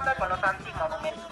[0.00, 1.26] onda con los antimonumentos?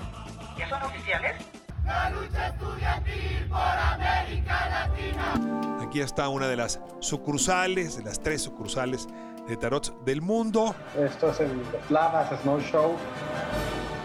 [0.56, 1.36] ¿Ya son oficiales?
[1.84, 5.82] La lucha estudiantil por América Latina.
[5.82, 9.06] Aquí está una de las sucursales, de las tres sucursales
[9.46, 10.74] de tarot del mundo.
[10.98, 12.96] Esto es el Lavas Snow Show.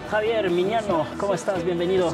[0.09, 1.63] Javier Miñano, ¿cómo estás?
[1.63, 2.13] Bienvenido.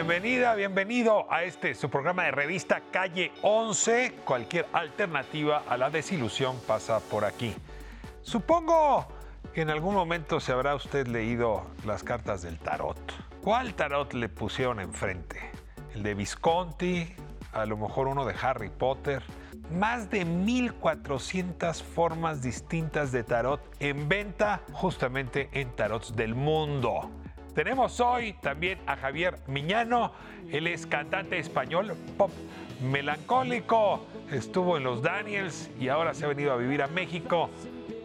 [0.00, 4.14] Bienvenida, bienvenido a este su programa de revista Calle 11.
[4.24, 7.54] Cualquier alternativa a la desilusión pasa por aquí.
[8.22, 9.06] Supongo
[9.52, 12.96] que en algún momento se habrá usted leído las cartas del tarot.
[13.42, 15.38] ¿Cuál tarot le pusieron enfrente?
[15.94, 17.14] ¿El de Visconti?
[17.52, 19.22] ¿A lo mejor uno de Harry Potter?
[19.70, 27.10] Más de 1400 formas distintas de tarot en venta justamente en Tarots del Mundo.
[27.54, 30.12] Tenemos hoy también a Javier Miñano,
[30.52, 32.30] él es cantante español pop
[32.80, 37.50] melancólico, estuvo en los Daniels y ahora se ha venido a vivir a México.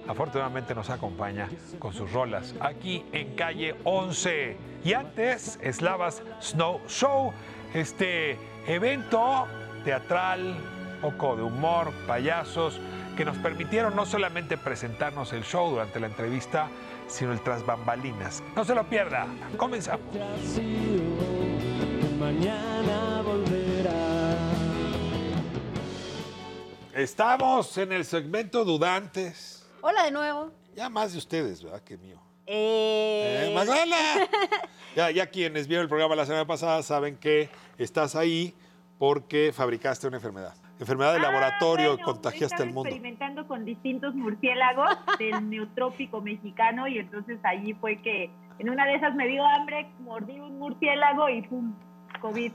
[0.07, 4.57] Afortunadamente nos acompaña con sus rolas aquí en calle 11.
[4.83, 7.31] Y antes, Slavas Snow Show,
[7.73, 9.47] este evento
[9.83, 10.57] teatral,
[11.01, 12.79] poco de humor, payasos,
[13.15, 16.67] que nos permitieron no solamente presentarnos el show durante la entrevista,
[17.07, 18.43] sino el tras bambalinas.
[18.55, 19.27] No se lo pierda.
[19.57, 20.05] Comenzamos.
[22.19, 24.37] Mañana volverá.
[26.93, 29.65] Estamos en el segmento Dudantes.
[29.81, 30.51] Hola de nuevo.
[30.75, 31.81] Ya más de ustedes, ¿verdad?
[31.81, 32.21] Que mío.
[32.45, 33.47] Eh...
[33.47, 33.97] ¡Eh, Magdalena!
[34.95, 38.53] ya, ya quienes vieron el programa la semana pasada saben que estás ahí
[38.97, 40.55] porque fabricaste una enfermedad.
[40.79, 42.89] Enfermedad de Ah, laboratorio, bueno, contagiaste al mundo.
[42.89, 48.95] experimentando con distintos murciélagos del neotrópico mexicano y entonces allí fue que en una de
[48.95, 51.73] esas me dio hambre, mordí un murciélago y pum,
[52.21, 52.51] COVID.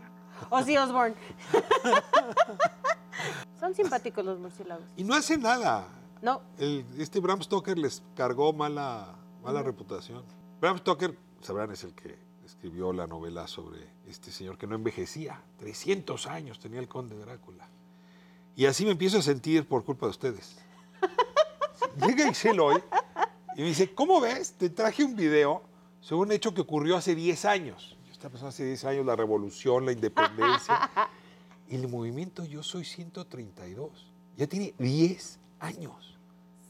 [0.50, 1.14] Ozzy Osbourne.
[3.58, 4.84] Son simpáticos los murciélagos.
[4.96, 5.88] Y no hace nada.
[6.22, 10.24] No, El- este Bram Stoker les cargó mala, mala reputación.
[10.60, 15.42] Bram Stoker, sabrán, es el que escribió la novela sobre este señor que no envejecía.
[15.58, 17.68] 300 años tenía el conde Drácula.
[18.60, 20.58] Y así me empiezo a sentir por culpa de ustedes.
[22.06, 22.76] Llega Excel hoy
[23.56, 24.52] y me dice, ¿cómo ves?
[24.52, 25.62] Te traje un video
[25.98, 27.96] sobre un hecho que ocurrió hace 10 años.
[28.04, 30.90] Yo estaba pensando hace 10 años, la revolución, la independencia.
[31.70, 36.18] El movimiento Yo Soy 132 ya tiene 10 años.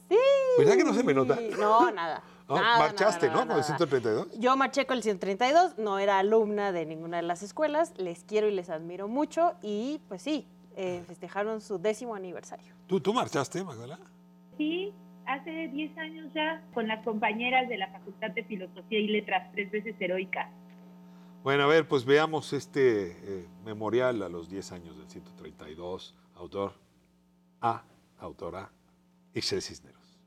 [0.07, 0.15] sí.
[0.59, 1.37] ¿Verdad que no se me nota?
[1.59, 2.23] No, nada.
[2.47, 2.55] ¿No?
[2.55, 3.47] Nada, Marchaste, nada, ¿no?
[3.47, 3.77] Con el nada.
[3.77, 4.39] 132.
[4.39, 8.47] Yo marché con el 132, no era alumna de ninguna de las escuelas, les quiero
[8.47, 12.73] y les admiro mucho y pues sí, eh, festejaron su décimo aniversario.
[12.87, 14.11] ¿Tú, tú marchaste, Magdalena?
[14.57, 14.93] Sí,
[15.25, 19.71] hace 10 años ya con las compañeras de la Facultad de Filosofía y Letras, tres
[19.71, 20.49] veces heroica.
[21.43, 26.15] Bueno, a ver, pues veamos este eh, memorial a los 10 años del 132.
[26.35, 26.73] Autor
[27.61, 27.83] A,
[28.19, 28.71] autora
[29.33, 30.19] Ixel Cisneros.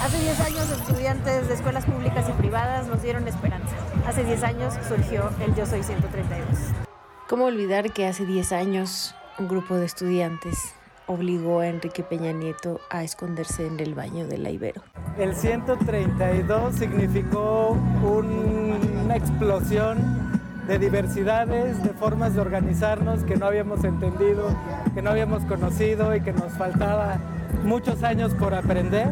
[0.00, 3.76] Hace 10 años estudiantes de escuelas públicas y privadas nos dieron esperanza.
[4.06, 6.93] Hace 10 años surgió el Yo Soy 132.
[7.34, 10.72] ¿Cómo olvidar que hace 10 años un grupo de estudiantes
[11.08, 14.84] obligó a Enrique Peña Nieto a esconderse en el baño de la Ibero?
[15.18, 17.70] El 132 significó
[18.04, 19.98] un- una explosión
[20.68, 24.56] de diversidades, de formas de organizarnos que no habíamos entendido,
[24.94, 27.18] que no habíamos conocido y que nos faltaba
[27.64, 29.08] muchos años por aprender.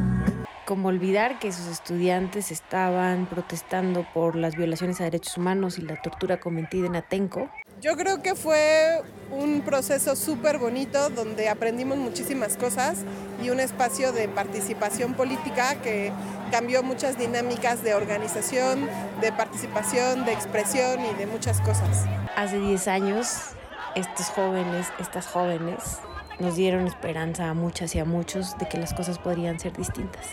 [0.65, 6.01] ¿Cómo olvidar que sus estudiantes estaban protestando por las violaciones a derechos humanos y la
[6.01, 7.51] tortura cometida en Atenco?
[7.83, 12.99] Yo creo que fue un proceso súper bonito donde aprendimos muchísimas cosas
[13.43, 16.13] y un espacio de participación política que
[16.53, 18.89] cambió muchas dinámicas de organización,
[19.21, 22.07] de participación, de expresión y de muchas cosas.
[22.37, 23.37] Hace 10 años,
[23.97, 25.99] estos jóvenes, estas jóvenes,
[26.39, 30.25] nos dieron esperanza a muchas y a muchos de que las cosas podrían ser distintas.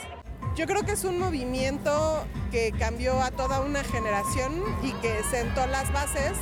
[0.55, 5.65] Yo creo que es un movimiento que cambió a toda una generación y que sentó
[5.65, 6.33] las bases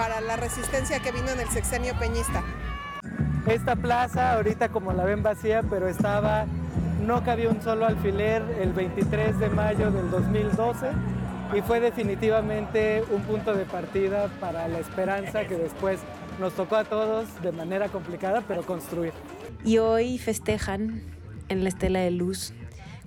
[0.00, 2.42] para la resistencia que vino en el sexenio peñista.
[3.46, 6.46] Esta plaza, ahorita como la ven vacía, pero estaba,
[7.06, 10.86] no cabía un solo alfiler el 23 de mayo del 2012
[11.54, 16.00] y fue definitivamente un punto de partida para la esperanza que después
[16.38, 19.12] nos tocó a todos de manera complicada, pero construir.
[19.64, 21.02] Y hoy festejan
[21.50, 22.54] en la estela de luz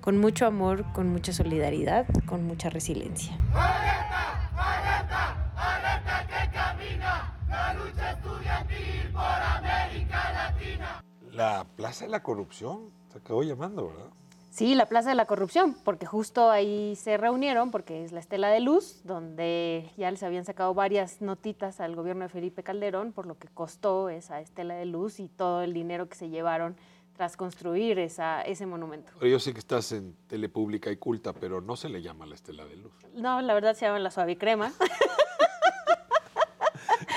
[0.04, 3.38] con mucho amor, con mucha solidaridad, con mucha resiliencia.
[3.54, 4.50] ¡Alerta!
[4.54, 5.50] ¡Alerta!
[5.56, 7.34] ¡Alerta que camina!
[7.48, 11.02] La lucha estudiantil por América Latina.
[11.32, 14.10] La Plaza de la Corrupción se acabó llamando, ¿verdad?
[14.50, 18.50] Sí, la Plaza de la Corrupción, porque justo ahí se reunieron, porque es la Estela
[18.50, 23.24] de Luz, donde ya les habían sacado varias notitas al gobierno de Felipe Calderón por
[23.24, 26.76] lo que costó esa Estela de Luz y todo el dinero que se llevaron
[27.14, 29.12] tras construir esa, ese monumento.
[29.24, 32.64] Yo sé que estás en telepública y culta, pero no se le llama la estela
[32.64, 32.92] de luz.
[33.14, 34.72] No, la verdad se llama la suavicrema.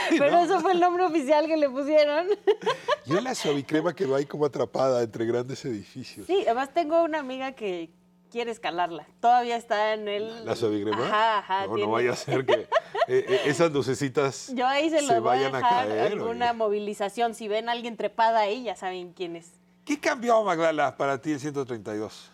[0.17, 2.27] Pero eso fue el nombre oficial que le pusieron.
[3.05, 6.27] Yo la suavicrema quedó ahí como atrapada entre grandes edificios.
[6.27, 7.89] Sí, además tengo una amiga que
[8.29, 9.07] quiere escalarla.
[9.21, 10.45] Todavía está en el...
[10.45, 11.05] ¿La suavicrema?
[11.05, 11.67] Ajá, ajá.
[11.67, 12.67] No, no vaya a ser que eh,
[13.07, 16.53] eh, esas lucecitas Yo ahí se, se los voy a vayan a dejar caer, alguna
[16.53, 17.33] movilización.
[17.33, 19.53] Si ven a alguien trepada ahí, ya saben quién es.
[19.87, 22.29] ¿Qué cambió, Magdala, para ti el 132?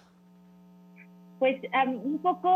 [1.38, 2.50] Pues am, un poco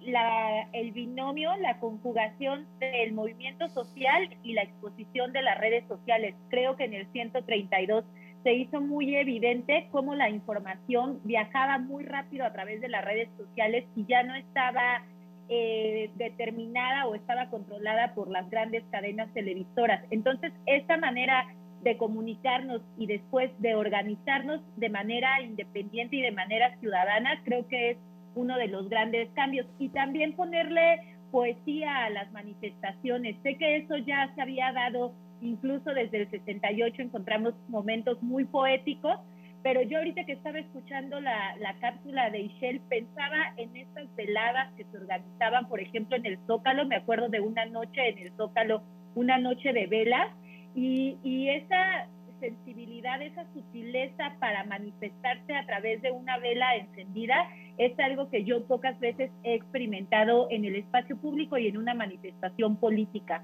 [0.00, 6.34] la, el binomio, la conjugación del movimiento social y la exposición de las redes sociales.
[6.48, 8.04] Creo que en el 132
[8.42, 13.28] se hizo muy evidente cómo la información viajaba muy rápido a través de las redes
[13.36, 15.04] sociales y ya no estaba
[15.48, 20.04] eh, determinada o estaba controlada por las grandes cadenas televisoras.
[20.10, 21.46] Entonces, esta manera
[21.82, 27.90] de comunicarnos y después de organizarnos de manera independiente y de manera ciudadana, creo que
[27.90, 27.98] es
[28.34, 29.66] uno de los grandes cambios.
[29.78, 31.00] Y también ponerle
[31.30, 33.36] poesía a las manifestaciones.
[33.42, 39.18] Sé que eso ya se había dado incluso desde el 68, encontramos momentos muy poéticos,
[39.62, 44.72] pero yo ahorita que estaba escuchando la, la cápsula de Ishel, pensaba en estas veladas
[44.74, 48.32] que se organizaban, por ejemplo, en el Zócalo, me acuerdo de una noche en el
[48.36, 48.82] Zócalo,
[49.14, 50.28] una noche de velas,
[50.76, 52.08] y, y esa
[52.38, 57.34] sensibilidad, esa sutileza para manifestarse a través de una vela encendida
[57.78, 61.94] es algo que yo pocas veces he experimentado en el espacio público y en una
[61.94, 63.42] manifestación política.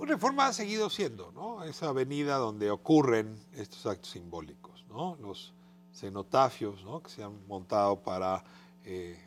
[0.00, 1.62] Reforma ha seguido siendo, ¿no?
[1.64, 5.16] Esa avenida donde ocurren estos actos simbólicos, ¿no?
[5.20, 5.54] Los
[5.92, 7.02] cenotafios, ¿no?
[7.02, 8.42] Que se han montado para
[8.84, 9.18] eh,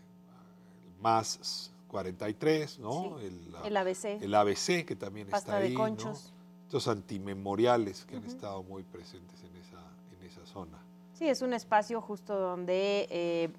[1.00, 3.18] MAS 43, ¿no?
[3.20, 4.06] Sí, El, el ABC.
[4.22, 6.35] El ABC, que también Pasta está de ahí, ¿no?
[6.76, 8.32] Estos antimemoriales que han Ujú.
[8.34, 9.80] estado muy presentes en esa,
[10.12, 10.78] en esa zona.
[11.14, 13.50] Sí, es un espacio justo donde eh,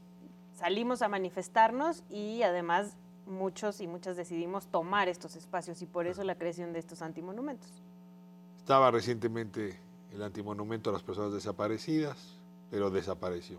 [0.52, 6.24] salimos a manifestarnos y además muchos y muchas decidimos tomar estos espacios y por eso
[6.24, 7.82] la creación de estos antimonumentos.
[8.58, 9.80] Estaba recientemente
[10.12, 12.36] el antimonumento a las personas desaparecidas,
[12.70, 13.58] pero desapareció.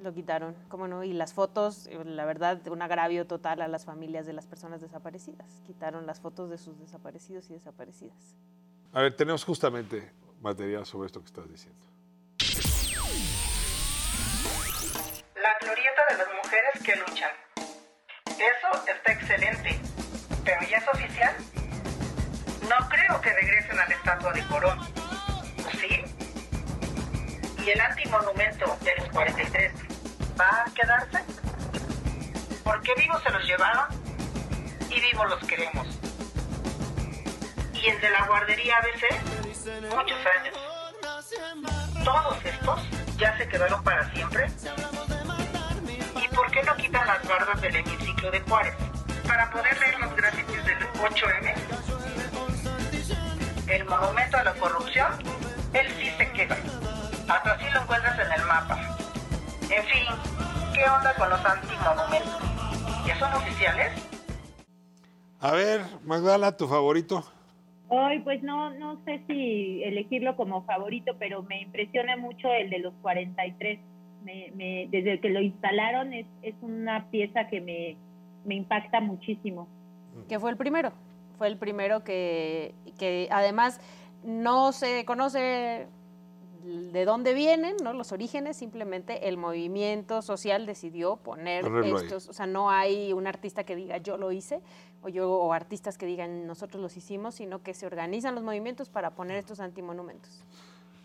[0.00, 3.84] Lo quitaron, cómo no, y las fotos, eh, la verdad, un agravio total a las
[3.84, 5.60] familias de las personas desaparecidas.
[5.66, 8.36] Quitaron las fotos de sus desaparecidos y desaparecidas.
[8.92, 10.10] A ver, tenemos justamente
[10.40, 11.86] material sobre esto que estás diciendo.
[15.34, 17.30] La glorieta de las mujeres que luchan.
[18.26, 19.80] Eso está excelente.
[20.44, 21.34] Pero ¿ya es oficial?
[22.68, 24.78] No creo que regresen a la estatua de Corón.
[24.78, 26.04] ¿O ¿Sí?
[27.64, 29.72] ¿Y el antimonumento de los 43
[30.38, 31.18] va a quedarse?
[32.62, 33.86] Porque vivos se los llevaron
[34.88, 35.95] y vivos los queremos.
[37.82, 39.04] ¿Y de la guardería ABC?
[39.94, 40.56] Muchos años.
[42.04, 42.80] Todos estos
[43.18, 44.48] ya se quedaron para siempre.
[46.22, 48.74] ¿Y por qué no quitan las bardas del hemiciclo de Juárez?
[49.26, 51.54] Para poder leer los grafitis del 8M.
[53.68, 55.12] El monumento a la corrupción,
[55.72, 56.56] él sí se queda.
[57.28, 58.96] Hasta así lo encuentras en el mapa.
[59.62, 60.06] En fin,
[60.72, 62.36] ¿qué onda con los antimonumentos?
[63.06, 63.92] ¿Ya son oficiales?
[65.40, 67.24] A ver, Magdala, tu favorito.
[67.88, 72.78] Hoy, pues no, no sé si elegirlo como favorito, pero me impresiona mucho el de
[72.80, 73.78] los 43.
[74.24, 77.96] Me, me- desde que lo instalaron es, es una pieza que me,
[78.44, 79.68] me impacta muchísimo.
[80.28, 80.92] que fue el primero.
[81.38, 83.80] Fue el primero que, que además
[84.24, 85.86] no se conoce
[86.66, 87.92] de dónde vienen, ¿no?
[87.92, 92.04] Los orígenes, simplemente el movimiento social decidió poner Ponerlo ahí.
[92.04, 94.60] estos, o sea, no hay un artista que diga yo lo hice
[95.02, 98.88] o yo o artistas que digan nosotros los hicimos, sino que se organizan los movimientos
[98.88, 100.42] para poner estos antimonumentos.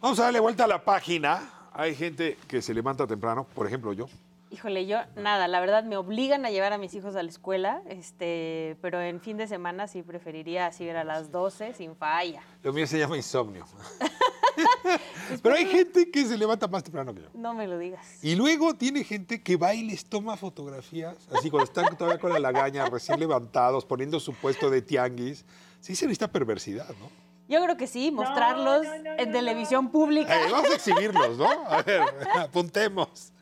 [0.01, 1.70] Vamos a darle vuelta a la página.
[1.74, 4.08] Hay gente que se levanta temprano, por ejemplo yo.
[4.51, 7.81] Híjole, yo nada, la verdad me obligan a llevar a mis hijos a la escuela,
[7.88, 12.43] este, pero en fin de semana sí preferiría así ver a las 12 sin falla.
[12.62, 13.65] Lo mío se llama insomnio.
[15.41, 17.29] Pero hay gente que se levanta más temprano que yo.
[17.34, 18.22] No me lo digas.
[18.22, 22.34] Y luego tiene gente que va y les toma fotografías, así cuando están todavía con
[22.34, 25.46] la lagaña, recién levantados, poniendo su puesto de tianguis.
[25.79, 27.20] Sí se necesita perversidad, ¿no?
[27.51, 30.34] Yo creo que sí, mostrarlos en televisión pública.
[30.34, 31.50] Eh, vamos a exhibirlos, ¿no?
[31.67, 32.01] A ver,
[32.39, 33.34] apuntemos.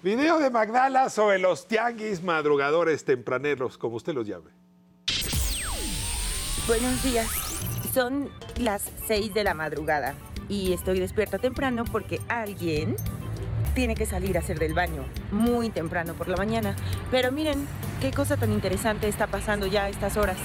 [0.00, 4.52] Video de Magdala sobre los tianguis madrugadores tempraneros, como usted los llame.
[6.68, 7.26] Buenos días.
[7.92, 10.14] Son las 6 de la madrugada
[10.48, 12.94] y estoy despierta temprano porque alguien
[13.74, 16.76] tiene que salir a hacer del baño muy temprano por la mañana.
[17.10, 17.66] Pero miren
[18.00, 20.38] qué cosa tan interesante está pasando ya a estas horas.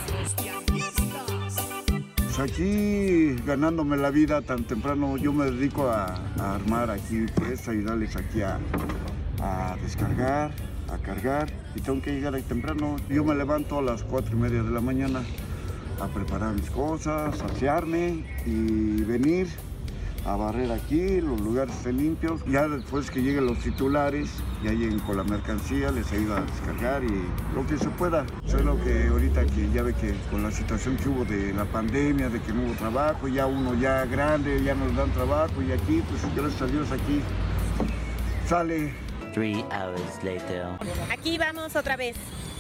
[2.36, 7.68] Pues aquí ganándome la vida tan temprano, yo me dedico a, a armar aquí, pues
[7.68, 8.60] ayudarles aquí a,
[9.40, 10.50] a descargar,
[10.92, 12.96] a cargar y tengo que llegar ahí temprano.
[13.08, 15.22] Yo me levanto a las cuatro y media de la mañana
[16.02, 19.48] a preparar mis cosas, saciarme y venir
[20.26, 22.42] a barrer aquí, los lugares estén limpios.
[22.46, 24.30] Ya después que lleguen los titulares,
[24.64, 27.24] ya lleguen con la mercancía, les ayuda a descargar y
[27.56, 28.26] lo que se pueda.
[28.46, 31.54] Eso es lo que ahorita que ya ve que con la situación que hubo de
[31.54, 35.62] la pandemia, de que no hubo trabajo, ya uno ya grande, ya nos dan trabajo
[35.62, 37.22] y aquí, pues gracias a Dios aquí
[38.48, 38.94] sale
[39.34, 40.68] Three hours later.
[41.12, 42.16] Aquí vamos otra vez.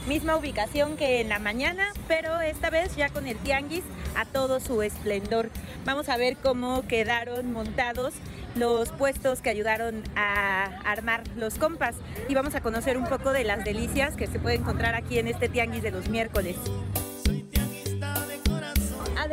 [0.07, 3.86] Misma ubicación que en la mañana, pero esta vez ya con el tianguis
[4.17, 5.50] a todo su esplendor.
[5.86, 8.13] Vamos a ver cómo quedaron montados
[8.55, 11.95] los puestos que ayudaron a armar los compas
[12.27, 15.27] y vamos a conocer un poco de las delicias que se puede encontrar aquí en
[15.27, 16.57] este tianguis de los miércoles.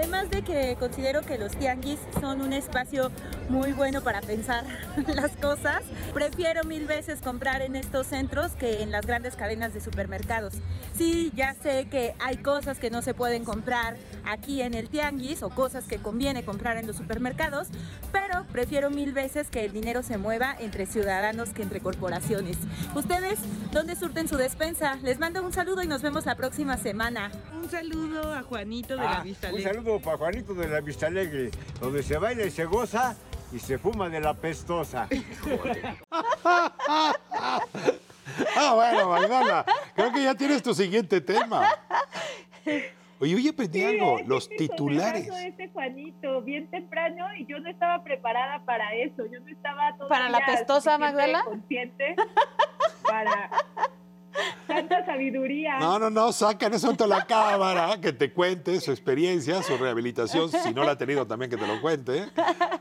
[0.00, 3.10] Además de que considero que los tianguis son un espacio
[3.50, 4.64] muy bueno para pensar
[5.14, 5.82] las cosas,
[6.14, 10.54] prefiero mil veces comprar en estos centros que en las grandes cadenas de supermercados.
[10.96, 15.42] Sí, ya sé que hay cosas que no se pueden comprar aquí en el tianguis
[15.42, 17.68] o cosas que conviene comprar en los supermercados,
[18.12, 22.56] pero prefiero mil veces que el dinero se mueva entre ciudadanos que entre corporaciones.
[22.94, 23.38] ¿Ustedes
[23.72, 24.96] dónde surten su despensa?
[25.02, 27.30] Les mando un saludo y nos vemos la próxima semana.
[27.54, 29.72] Un saludo a Juanito de Ah, la Vista un Alegre.
[29.74, 31.50] saludo para Juanito de la Vista Alegre,
[31.80, 33.14] donde se baila y se goza
[33.52, 35.08] y se fuma de la pestosa.
[38.56, 41.68] Ah, bueno, Magdala, creo que ya tienes tu siguiente tema.
[43.20, 45.28] Oye, oye, aprendí algo, es que los sí, titulares.
[45.28, 49.24] ese Juanito bien temprano y yo no estaba preparada para eso.
[49.30, 51.44] Yo no estaba ¿Para la pestosa, Magdala?
[51.44, 52.16] consciente
[53.02, 53.50] para
[54.66, 55.78] tanta sabiduría.
[55.80, 60.50] No, no, no, sacan eso ante la cámara, que te cuente su experiencia, su rehabilitación,
[60.50, 62.24] si no la ha tenido también que te lo cuente.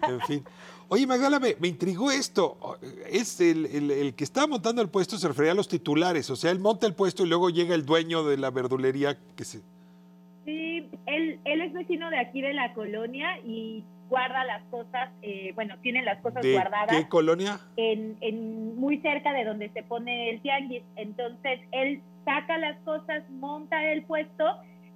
[0.04, 0.46] En fin.
[0.88, 2.78] Oye, Magdala, me, me intrigó esto.
[3.10, 6.36] Es el, el- el que está montando el puesto se refería a los titulares, o
[6.36, 9.62] sea, él monta el puesto y luego llega el dueño de la verdulería que se...
[10.50, 15.52] Sí, él, él es vecino de aquí de la colonia y guarda las cosas, eh,
[15.54, 16.96] bueno, tiene las cosas ¿De guardadas.
[16.96, 17.60] qué colonia?
[17.78, 20.82] en, en muy cerca de donde se pone el tianguis.
[20.96, 24.44] Entonces él saca las cosas, monta el puesto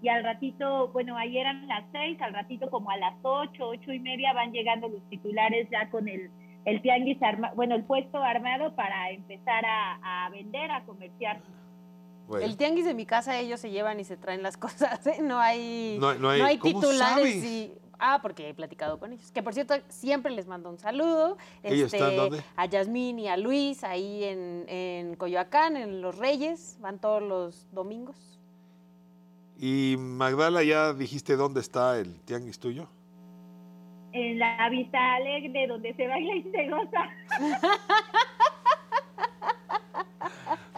[0.01, 3.93] y al ratito, bueno, ahí eran las seis, al ratito como a las ocho, ocho
[3.93, 6.31] y media van llegando los titulares ya con el,
[6.65, 11.41] el tianguis, arma, bueno, el puesto armado para empezar a, a vender, a comerciar.
[12.41, 15.19] El tianguis de mi casa ellos se llevan y se traen las cosas, ¿eh?
[15.21, 16.99] No hay, No- no hay- ¿cómo titulares
[17.33, 17.43] sabes?
[17.45, 17.73] y...
[18.05, 19.31] Ah, porque he platicado con ellos.
[19.31, 21.37] Que por cierto, siempre les mando un saludo.
[21.61, 22.43] ¿Ellos están dónde?
[22.57, 26.77] A Yasmín y a Luis, ahí en, en Coyoacán, en Los Reyes.
[26.81, 28.17] Van todos los domingos.
[29.57, 32.89] Y Magdala, ¿ya dijiste dónde está el tianguis tuyo?
[34.11, 37.03] En la Vista Alegre, donde se baila y se goza.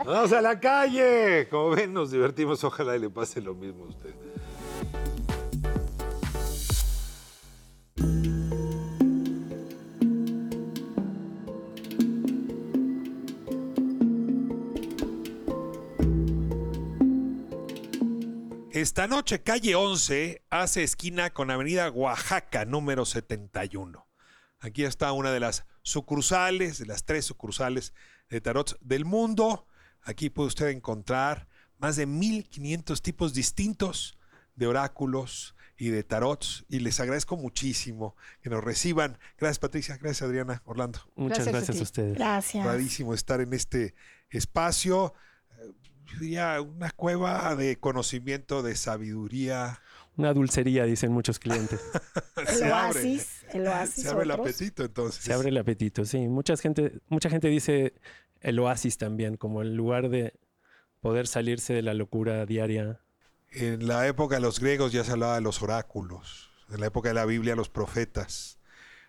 [0.06, 1.48] ¡Vamos a la calle!
[1.50, 2.64] Como ven, nos divertimos.
[2.64, 4.14] Ojalá y le pase lo mismo a usted.
[18.72, 24.08] Esta noche, calle 11 hace esquina con Avenida Oaxaca, número 71.
[24.60, 27.94] Aquí está una de las sucursales, de las tres sucursales
[28.30, 29.66] de tarot del mundo.
[30.06, 31.48] Aquí puede usted encontrar
[31.78, 34.18] más de 1500 tipos distintos
[34.56, 36.64] de oráculos y de tarots.
[36.70, 39.18] Y les agradezco muchísimo que nos reciban.
[39.38, 39.98] Gracias, Patricia.
[39.98, 40.62] Gracias, Adriana.
[40.66, 41.00] Orlando.
[41.16, 42.18] Muchas Gracias a gracias a ustedes.
[42.18, 42.66] Gracias.
[42.66, 43.96] Rarísimo estar en este
[44.30, 45.14] espacio.
[45.60, 45.74] eh,
[46.06, 49.82] yo diría una cueva de conocimiento, de sabiduría.
[50.18, 51.82] Una dulcería, dicen muchos clientes.
[52.38, 52.72] Abre.
[52.72, 55.22] oasis, el oasis, Se abre el apetito, entonces.
[55.22, 56.28] Se abre el apetito, sí.
[56.30, 57.94] Mucha gente, mucha gente dice
[58.46, 60.34] el oasis también, como el lugar de
[61.02, 63.02] poder salirse de la locura diaria.
[63.52, 66.52] En la época de los griegos ya se hablaba de los oráculos.
[66.70, 68.60] En la época de la Biblia, los profetas.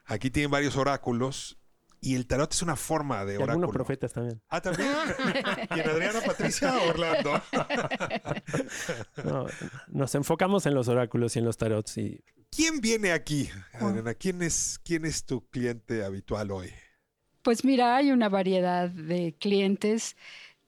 [0.07, 1.59] Aquí tienen varios oráculos.
[2.00, 3.52] Y el tarot es una forma de Y oráculo.
[3.52, 4.40] algunos profetas también.
[4.49, 4.90] Ah, también.
[5.71, 7.43] ¿Quién, Adriana, Patricia o Orlando?
[9.25, 9.47] No,
[9.88, 11.99] nos enfocamos en los oráculos y en los tarots.
[11.99, 14.14] Y ¿Quién viene aquí, Adriana?
[14.14, 16.73] ¿Quién es, ¿Quién es tu cliente habitual hoy?
[17.47, 20.17] Pues mira, hay una variedad de clientes.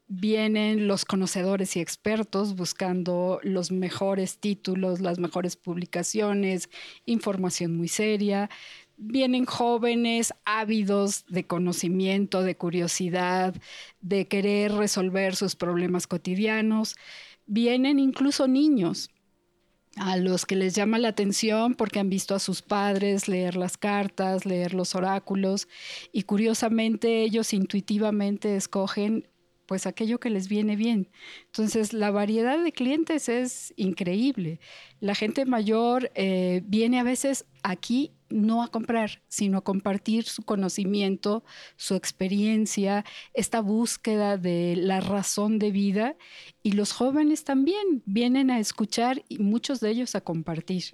[0.06, 6.70] Vienen los conocedores y expertos buscando los mejores títulos, las mejores publicaciones,
[7.04, 8.48] información muy seria.
[8.96, 13.56] Vienen jóvenes ávidos de conocimiento, de curiosidad,
[14.00, 16.94] de querer resolver sus problemas cotidianos.
[17.46, 19.10] Vienen incluso niños
[20.00, 23.76] a los que les llama la atención porque han visto a sus padres leer las
[23.76, 25.68] cartas, leer los oráculos
[26.12, 29.26] y curiosamente ellos intuitivamente escogen
[29.68, 31.10] pues aquello que les viene bien.
[31.44, 34.60] Entonces, la variedad de clientes es increíble.
[34.98, 40.42] La gente mayor eh, viene a veces aquí no a comprar, sino a compartir su
[40.42, 41.44] conocimiento,
[41.76, 46.16] su experiencia, esta búsqueda de la razón de vida.
[46.62, 50.84] Y los jóvenes también vienen a escuchar y muchos de ellos a compartir.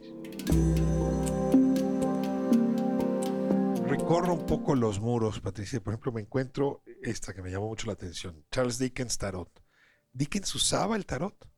[3.97, 5.81] Recorro un poco los muros, Patricia.
[5.81, 9.49] Por ejemplo, me encuentro esta que me llamó mucho la atención, Charles Dickens Tarot.
[10.13, 11.49] ¿Dickens usaba el tarot?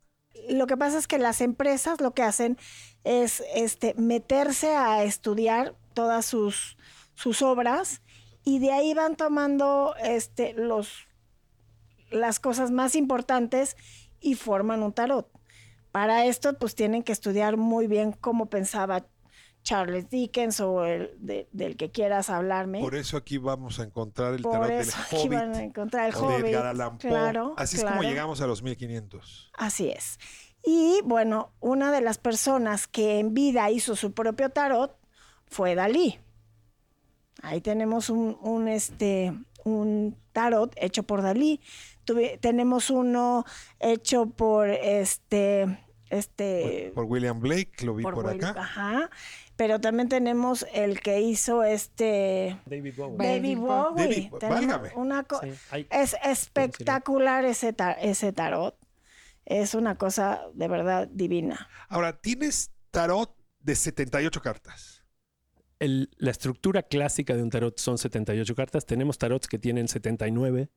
[0.50, 2.58] Lo que pasa es que las empresas lo que hacen
[3.04, 6.76] es este, meterse a estudiar todas sus,
[7.14, 8.02] sus obras
[8.44, 11.06] y de ahí van tomando este, los,
[12.10, 13.78] las cosas más importantes
[14.20, 15.30] y forman un tarot.
[15.90, 19.06] Para esto, pues tienen que estudiar muy bien cómo pensaba
[19.66, 21.10] Charles Dickens o el
[21.50, 22.78] del que quieras hablarme.
[22.80, 25.32] Por eso aquí vamos a encontrar el Por tarot del aquí Hobbit.
[25.32, 27.10] van a encontrar el o de Hobbit, Edgar Allan Poe.
[27.10, 29.50] claro, Así es como llegamos a los 1500.
[29.54, 30.20] Así es.
[30.64, 34.96] Y bueno, una de las personas que en vida hizo su propio tarot
[35.46, 36.20] fue Dalí.
[37.42, 39.32] Ahí tenemos un, un, este,
[39.64, 41.60] un tarot hecho por Dalí.
[42.04, 43.44] Tuve- tenemos uno
[43.80, 45.66] hecho por este,
[46.08, 48.60] este, Por William Blake, lo vi por, Will- acá.
[48.60, 49.10] Ajá.
[49.56, 53.16] Pero también tenemos el que hizo este David Bowie.
[53.18, 54.30] David Bowie.
[54.38, 58.76] David, una co- Sí, hay- es espectacular ese, ese tarot.
[59.46, 61.68] Es una cosa de verdad divina.
[61.88, 65.04] Ahora, tienes tarot de 78 cartas.
[65.78, 68.84] El- la estructura clásica de un tarot son 78 cartas.
[68.86, 70.68] Tenemos tarots que tienen 79,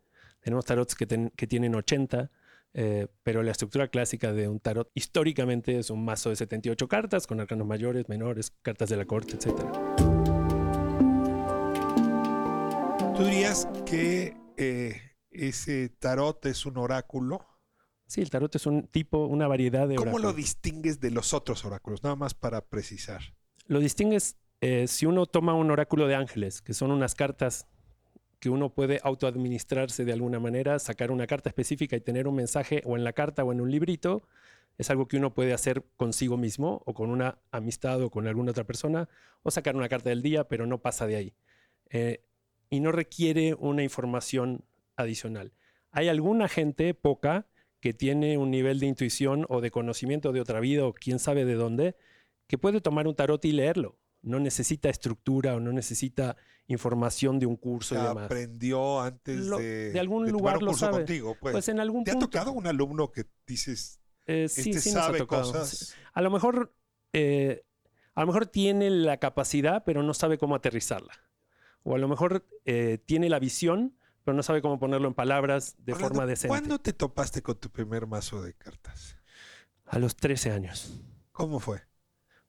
[0.42, 2.30] tenemos tarots que, ten- que tienen 80,
[2.74, 7.28] eh, pero la estructura clásica de un tarot históricamente es un mazo de 78 cartas
[7.28, 9.60] con arcanos mayores, menores, cartas de la corte, etc.
[13.16, 15.02] ¿Tú dirías que eh,
[15.32, 17.46] ese tarot es un oráculo?
[18.08, 20.36] Sí, el tarot es un tipo, una variedad de ¿Cómo lo oráculos.
[20.36, 22.04] distingues de los otros oráculos?
[22.04, 23.22] Nada más para precisar.
[23.68, 27.68] Lo distingues eh, si uno toma un oráculo de ángeles, que son unas cartas
[28.40, 32.82] que uno puede autoadministrarse de alguna manera, sacar una carta específica y tener un mensaje
[32.86, 34.24] o en la carta o en un librito,
[34.78, 38.52] es algo que uno puede hacer consigo mismo o con una amistad o con alguna
[38.52, 39.10] otra persona,
[39.44, 41.34] o sacar una carta del día, pero no pasa de ahí.
[41.90, 42.24] Eh,
[42.70, 44.64] y no requiere una información
[44.96, 45.52] adicional.
[45.92, 47.48] Hay alguna gente, poca,
[47.82, 51.46] que tiene un nivel de intuición o de conocimiento de otra vida o quién sabe
[51.46, 51.96] de dónde,
[52.48, 53.98] que puede tomar un tarot y leerlo.
[54.22, 56.38] No necesita estructura o no necesita
[56.70, 58.26] información de un curso y demás.
[58.26, 60.98] aprendió antes Lo- de, de algún de tomar lugar lo sabe.
[60.98, 61.36] contigo.
[61.40, 61.52] Pues.
[61.52, 62.26] Pues en algún ¿Te punto.
[62.26, 65.52] ha tocado un alumno que dices, Eh, sí, este sí nos ha sabe tocado.
[65.52, 65.96] cosas?
[66.14, 66.74] A lo mejor,
[67.14, 67.64] eh,
[68.16, 71.14] a lo mejor tiene la capacidad, pero no sabe cómo aterrizarla.
[71.84, 75.76] O a lo mejor eh, tiene la visión, pero no sabe cómo ponerlo en palabras
[75.80, 76.50] de Orlando, forma decente.
[76.50, 79.18] ¿Cuándo te topaste con tu primer mazo de cartas?
[79.86, 81.02] A los 13 años.
[81.32, 81.82] ¿Cómo fue?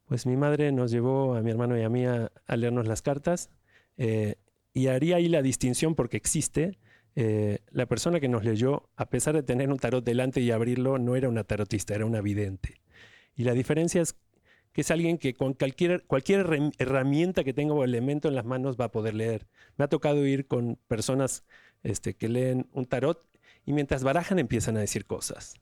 [0.05, 3.01] Pues mi madre nos llevó a mi hermano y a mí a, a leernos las
[3.01, 3.49] cartas
[4.01, 4.35] eh,
[4.73, 6.79] y haría ahí la distinción porque existe.
[7.17, 10.97] eh, la persona que nos leyó, a pesar de tener un tarot delante y abrirlo,
[10.99, 12.81] no era una tarotista, era una vidente.
[13.37, 14.15] Y la diferencia es
[14.73, 18.45] que es alguien que con cualquier, cualquier herram- herramienta que tenga o elemento en las
[18.45, 19.49] manos va a poder leer.
[19.77, 21.45] Me ha tocado ir con personas
[21.83, 23.19] este, que leen un tarot
[23.67, 25.55] y mientras barajan empiezan a decir cosas.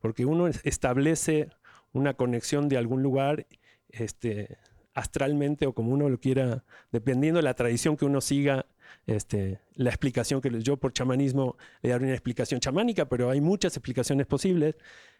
[0.00, 1.48] Porque uno es- establece
[1.92, 3.46] una conexión de algún lugar
[3.90, 4.58] este,
[4.98, 8.66] astralmente o como uno lo quiera, dependiendo de la tradición que uno siga,
[9.06, 13.76] este, la explicación que yo por chamanismo le daré una explicación chamánica, pero hay muchas
[13.76, 14.74] explicaciones posibles.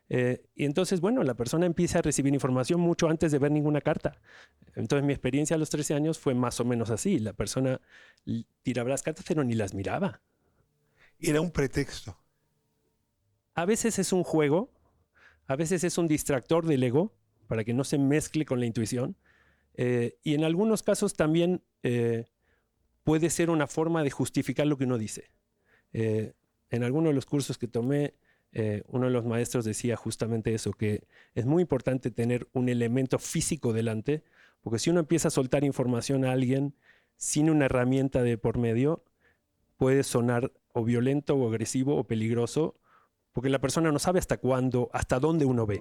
[0.08, 3.80] Eh, y entonces, bueno, la persona empieza a recibir información mucho antes de ver ninguna
[3.80, 4.20] carta.
[4.74, 7.18] Entonces, mi experiencia a los 13 años fue más o menos así.
[7.20, 7.80] La persona
[8.62, 10.20] tiraba las cartas, pero ni las miraba.
[11.20, 12.18] Era un pretexto.
[13.54, 14.72] A veces es un juego,
[15.46, 17.12] a veces es un distractor del ego
[17.46, 19.16] para que no se mezcle con la intuición.
[19.80, 22.24] Eh, y en algunos casos también eh,
[23.04, 25.30] puede ser una forma de justificar lo que uno dice.
[25.92, 26.32] Eh,
[26.68, 28.14] en alguno de los cursos que tomé,
[28.88, 33.72] uno de los maestros decía justamente eso, que es muy importante tener un elemento físico
[33.72, 34.24] delante,
[34.62, 36.74] porque si uno empieza a soltar información a alguien
[37.16, 39.04] sin una herramienta de por medio,
[39.76, 42.74] puede sonar o violento o agresivo o peligroso,
[43.32, 45.80] porque la persona no sabe hasta cuándo, hasta dónde uno ve.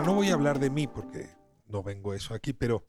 [0.00, 1.28] No voy a hablar de mí porque
[1.66, 2.86] no vengo eso aquí, pero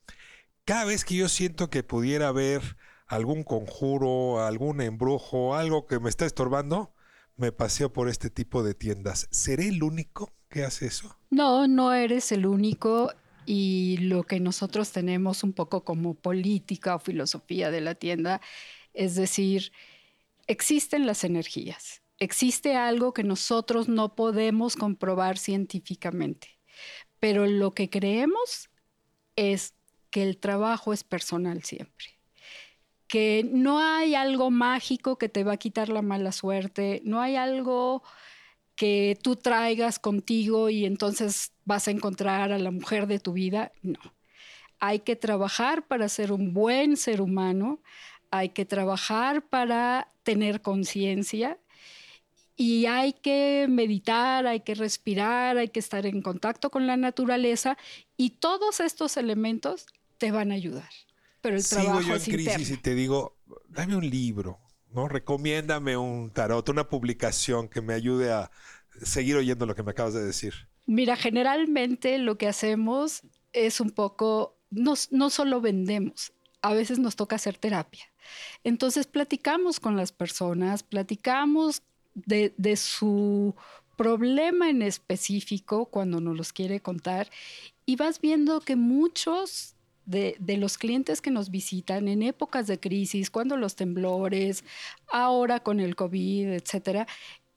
[0.64, 6.08] cada vez que yo siento que pudiera haber algún conjuro, algún embrujo, algo que me
[6.08, 6.94] está estorbando,
[7.36, 9.28] me paseo por este tipo de tiendas.
[9.30, 11.16] ¿Seré el único que hace eso?
[11.30, 13.12] No, no eres el único
[13.46, 18.40] y lo que nosotros tenemos un poco como política o filosofía de la tienda
[18.94, 19.72] es decir,
[20.46, 26.53] existen las energías, existe algo que nosotros no podemos comprobar científicamente,
[27.20, 28.70] pero lo que creemos
[29.36, 29.74] es
[30.10, 32.14] que el trabajo es personal siempre
[33.14, 37.36] que no hay algo mágico que te va a quitar la mala suerte, no hay
[37.36, 38.02] algo
[38.74, 43.72] que tú traigas contigo y entonces vas a encontrar a la mujer de tu vida,
[43.82, 44.00] no.
[44.80, 47.80] Hay que trabajar para ser un buen ser humano,
[48.30, 51.58] hay que trabajar para tener conciencia
[52.56, 57.76] y hay que meditar, hay que respirar, hay que estar en contacto con la naturaleza
[58.16, 59.86] y todos estos elementos
[60.18, 60.88] te van a ayudar
[61.44, 63.36] pero el Sigo yo en es crisis y te digo,
[63.68, 65.08] dame un libro, ¿no?
[65.08, 68.50] Recomiéndame un tarot, una publicación que me ayude a
[69.02, 70.54] seguir oyendo lo que me acabas de decir.
[70.86, 77.14] Mira, generalmente lo que hacemos es un poco, no, no solo vendemos, a veces nos
[77.14, 78.06] toca hacer terapia.
[78.62, 81.82] Entonces platicamos con las personas, platicamos
[82.14, 83.54] de, de su
[83.96, 87.30] problema en específico cuando nos los quiere contar
[87.86, 89.74] y vas viendo que muchos
[90.06, 94.64] de, los clientes que nos visitan en épocas de crisis, cuando los temblores,
[95.08, 97.06] ahora con el COVID, etcétera,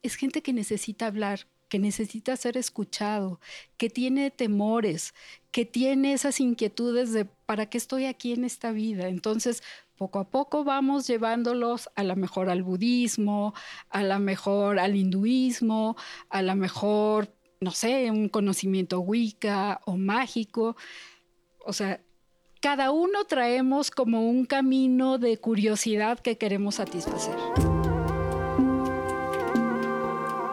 [0.02, 3.41] es gente que necesita hablar, que necesita ser escuchado,
[3.76, 5.13] que tiene temores,
[5.52, 9.10] que tiene esas inquietudes de ¿para qué estoy aquí en esta vida?
[9.10, 9.63] Entonces,
[9.97, 13.53] poco a poco vamos llevándolos a la mejor al budismo,
[13.89, 15.97] a la mejor al hinduismo,
[16.29, 20.77] a la mejor, no sé, un conocimiento wicca o mágico.
[21.65, 21.99] O sea,
[22.62, 27.36] cada uno traemos como un camino de curiosidad que queremos satisfacer.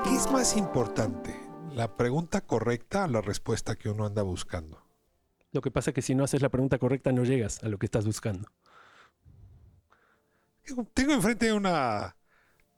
[0.04, 1.38] ¿Qué es más importante?
[1.72, 4.82] ¿La pregunta correcta o la respuesta que uno anda buscando?
[5.52, 7.78] Lo que pasa es que si no haces la pregunta correcta no llegas a lo
[7.78, 8.48] que estás buscando.
[10.94, 12.16] Tengo enfrente una,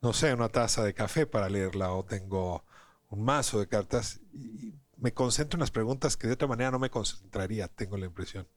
[0.02, 2.64] no sé, una taza de café para leerla o tengo
[3.10, 6.78] un mazo de cartas y me concentro en las preguntas que de otra manera no
[6.78, 8.48] me concentraría, tengo la impresión.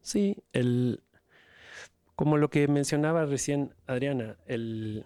[0.00, 1.02] Sí, el,
[2.14, 5.04] como lo que mencionaba recién Adriana, el,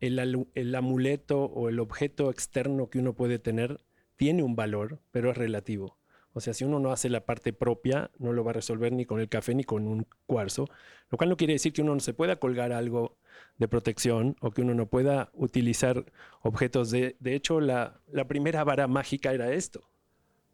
[0.00, 3.80] el, amuleto o el objeto externo que uno puede tener
[4.16, 5.97] tiene un valor, pero es relativo.
[6.38, 9.04] O sea, si uno no hace la parte propia, no lo va a resolver ni
[9.04, 10.66] con el café ni con un cuarzo,
[11.10, 13.18] lo cual no quiere decir que uno no se pueda colgar algo
[13.56, 16.04] de protección o que uno no pueda utilizar
[16.42, 17.16] objetos de...
[17.18, 19.90] De hecho, la, la primera vara mágica era esto.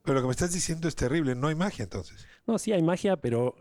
[0.03, 2.27] Pero lo que me estás diciendo es terrible, no hay magia entonces.
[2.47, 3.57] No, sí hay magia, pero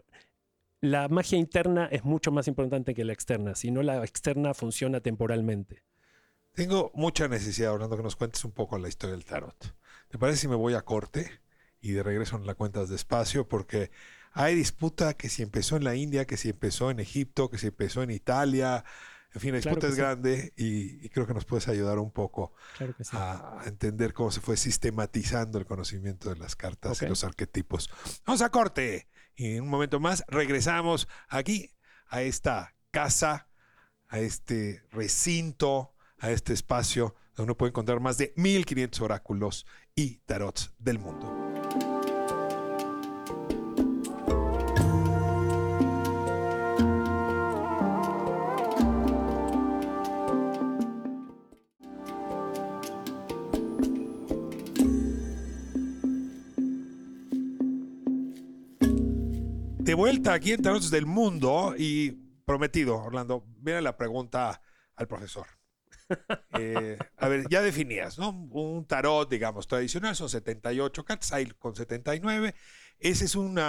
[0.79, 5.01] la magia interna es mucho más importante que la externa, si no la externa funciona
[5.01, 5.83] temporalmente.
[6.53, 9.75] Tengo mucha necesidad, Orlando, que nos cuentes un poco la historia del tarot.
[10.07, 11.42] ¿Te parece si me voy a corte
[11.83, 13.47] y de regreso en la cuentas despacio?
[13.47, 13.91] Porque
[14.31, 17.67] hay disputa que si empezó en la India, que si empezó en Egipto, que si
[17.67, 18.83] empezó en Italia.
[19.33, 22.53] En fin, la disputa es grande y, creo que nos puedes ayudar un poco
[23.11, 27.89] a, entender cómo se fue sistematizando el conocimiento de las cartas y los arquetipos.
[28.25, 29.07] Vamos a corte.
[29.35, 31.75] Y en un momento más regresamos aquí
[32.07, 33.49] a esta casa,
[34.07, 39.65] a este recinto, a este espacio donde uno puede encontrar más de 1500 oráculos
[39.95, 41.42] y tarots del mundo.
[59.93, 62.13] De vuelta aquí en Tarots del Mundo y
[62.45, 64.59] prometido, Orlando, viene la pregunta
[64.95, 65.45] al profesor.
[66.59, 68.29] Eh, a ver, ya definías, ¿no?
[68.29, 72.53] Un tarot, digamos, tradicional son 78 cartas, hay con 79.
[72.99, 73.59] Ese es un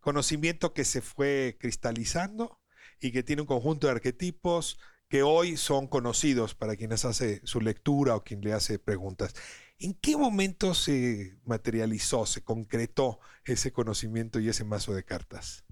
[0.00, 2.60] conocimiento que se fue cristalizando
[3.00, 7.60] y que tiene un conjunto de arquetipos que hoy son conocidos para quienes hace su
[7.60, 9.34] lectura o quien le hace preguntas.
[9.78, 15.64] ¿En qué momento se materializó, se concretó ese conocimiento y ese mazo de cartas?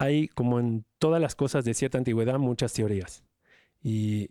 [0.00, 3.22] Hay, como en todas las cosas de cierta antigüedad, muchas teorías.
[3.82, 4.30] Y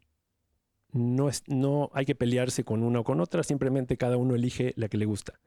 [0.92, 4.74] no, es, no hay que pelearse con una o con otra, simplemente cada uno elige
[4.78, 5.40] la que le gusta.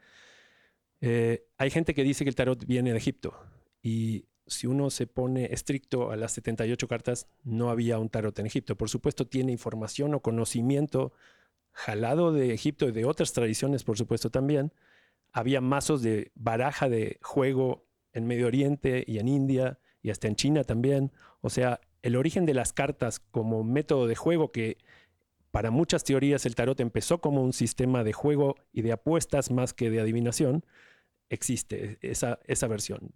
[1.00, 3.34] Eh, hay gente que dice que el tarot viene de Egipto
[3.82, 8.46] y si uno se pone estricto a las 78 cartas, no había un tarot en
[8.46, 8.76] Egipto.
[8.76, 11.12] Por supuesto, tiene información o conocimiento
[11.72, 14.72] jalado de Egipto y de otras tradiciones, por supuesto, también.
[15.32, 20.36] Había mazos de baraja de juego en Medio Oriente y en India y hasta en
[20.36, 21.12] China también.
[21.40, 24.78] O sea, el origen de las cartas como método de juego que
[25.50, 29.74] para muchas teorías el tarot empezó como un sistema de juego y de apuestas más
[29.74, 30.64] que de adivinación,
[31.28, 33.12] existe esa, esa versión.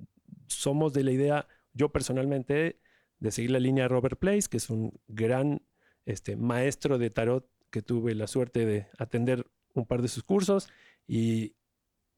[0.46, 2.78] Somos de la idea, yo personalmente,
[3.18, 5.62] de seguir la línea de Robert Place, que es un gran
[6.04, 10.68] este, maestro de tarot que tuve la suerte de atender un par de sus cursos
[11.06, 11.56] y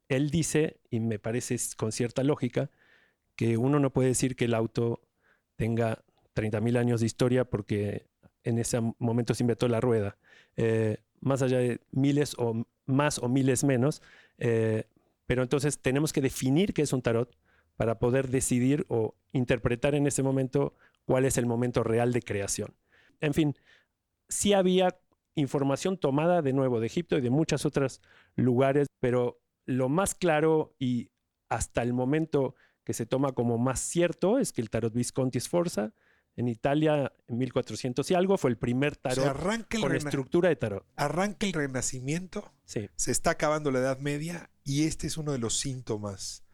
[0.08, 2.70] él dice, y me parece con cierta lógica,
[3.38, 5.00] que uno no puede decir que el auto
[5.54, 6.02] tenga
[6.34, 8.08] 30.000 años de historia porque
[8.42, 10.18] en ese momento se inventó la rueda.
[10.56, 14.02] Eh, más allá de miles o más o miles menos,
[14.38, 14.88] eh,
[15.26, 17.32] pero entonces tenemos que definir qué es un tarot
[17.76, 20.74] para poder decidir o interpretar en ese momento
[21.04, 22.74] cuál es el momento real de creación.
[23.20, 23.54] En fin,
[24.28, 24.98] sí había
[25.36, 28.02] información tomada de nuevo de Egipto y de muchos otros
[28.34, 31.12] lugares, pero lo más claro y
[31.48, 32.56] hasta el momento
[32.88, 35.92] que se toma como más cierto es que el tarot Visconti Sforza
[36.36, 39.36] en Italia en 1400 y algo fue el primer tarot
[39.78, 40.86] con estructura de tarot.
[40.96, 42.88] Arranca el Renacimiento, sí.
[42.96, 46.44] se está acabando la Edad Media y este es uno de los síntomas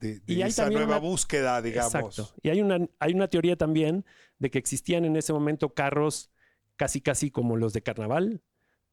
[0.00, 1.94] de, y esa nueva una- búsqueda, digamos.
[1.94, 2.34] Exacto.
[2.42, 4.06] Y hay una, hay una teoría también
[4.38, 6.30] de que existían en ese momento carros
[6.76, 8.40] casi casi como los de carnaval,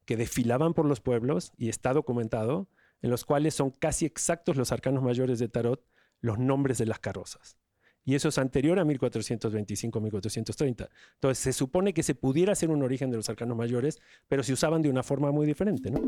[0.04, 2.68] que desfilaban por los pueblos, y está documentado,
[3.00, 5.82] en los cuales son casi exactos los arcanos mayores de Tarot,
[6.20, 7.56] los nombres de las carrozas.
[8.04, 10.88] Y eso es anterior a 1425-1430.
[11.14, 14.52] Entonces se supone que se pudiera hacer un origen de los arcanos mayores, pero se
[14.52, 16.00] usaban de una forma muy diferente, ¿no?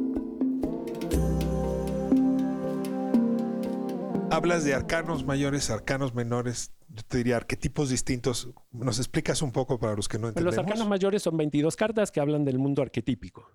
[4.31, 8.49] Hablas de arcanos mayores, arcanos menores, yo te diría arquetipos distintos.
[8.71, 10.73] ¿Nos explicas un poco para los que no Pues los entendemos?
[10.73, 13.51] arcanos mayores son 22 cartas que hablan del mundo arquetípico.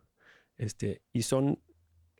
[0.55, 1.59] Este, y son,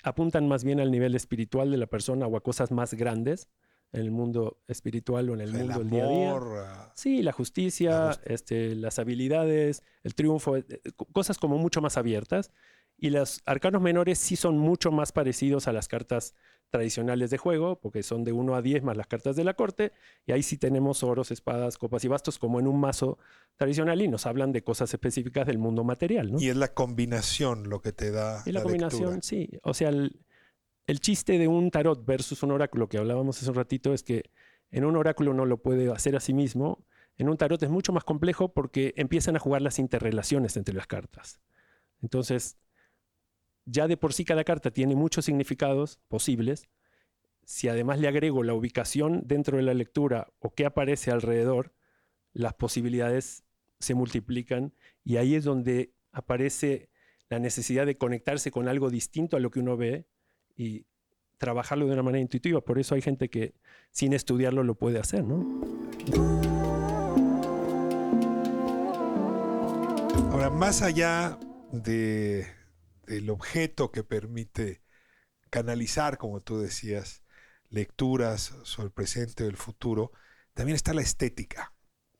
[0.03, 3.47] apuntan más bien al nivel espiritual de la persona o a cosas más grandes
[3.93, 6.31] en el mundo espiritual o en el El mundo del día a día.
[6.35, 11.81] ah, Sí, la justicia, este, las habilidades, el triunfo, eh, eh, co- cosas como mucho
[11.81, 12.51] más abiertas.
[12.99, 16.33] Y los arcanos menores sí son mucho más parecidos a las cartas
[16.71, 19.93] tradicionales de juego, porque son de 1 a 10 más las cartas de la corte,
[20.25, 23.19] y ahí sí tenemos oros, espadas, copas y bastos como en un mazo
[23.55, 26.31] tradicional y nos hablan de cosas específicas del mundo material.
[26.33, 26.41] ¿no?
[26.41, 29.21] Y es la combinación lo que te da Y la, combinación, lectura.
[29.21, 29.49] sí.
[29.63, 30.19] O sea, el,
[30.87, 34.31] el chiste de un tarot versus un oráculo que hablábamos hace un ratito es que
[34.71, 36.85] en un oráculo no lo puede hacer a sí mismo.
[37.17, 40.87] En un tarot es mucho más complejo porque empiezan a jugar las interrelaciones entre las
[40.87, 41.41] cartas.
[42.01, 42.57] Entonces,
[43.65, 46.69] ya de por sí cada carta tiene muchos significados posibles.
[47.43, 51.73] Si además le agrego la ubicación dentro de la lectura o qué aparece alrededor,
[52.31, 53.43] las posibilidades
[53.79, 54.73] se multiplican
[55.03, 56.89] y ahí es donde aparece
[57.29, 60.07] la necesidad de conectarse con algo distinto a lo que uno ve
[60.57, 60.85] y
[61.37, 62.61] trabajarlo de una manera intuitiva.
[62.61, 63.53] Por eso hay gente que
[63.91, 65.45] sin estudiarlo lo puede hacer, ¿no?
[70.31, 71.39] Ahora, más allá
[71.71, 72.47] de,
[73.05, 74.81] del objeto que permite
[75.49, 77.23] canalizar, como tú decías,
[77.69, 80.11] lecturas sobre el presente o el futuro,
[80.53, 81.73] también está la estética.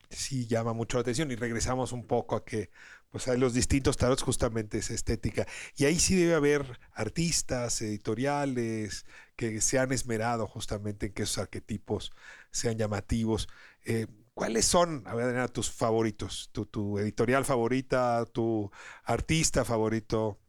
[0.10, 2.70] Sí llama mucho la atención y regresamos un poco a que
[3.10, 5.48] pues hay los distintos tarots justamente esa estética.
[5.76, 11.38] Y ahí sí debe haber artistas, editoriales que se han esmerado justamente en que esos
[11.39, 12.12] arquetipos
[12.52, 13.48] sean llamativos.
[13.86, 16.50] Eh, ¿Cuáles son, a ver, tus favoritos?
[16.52, 18.70] Tu, tu editorial favorita, tu
[19.04, 20.39] artista favorito.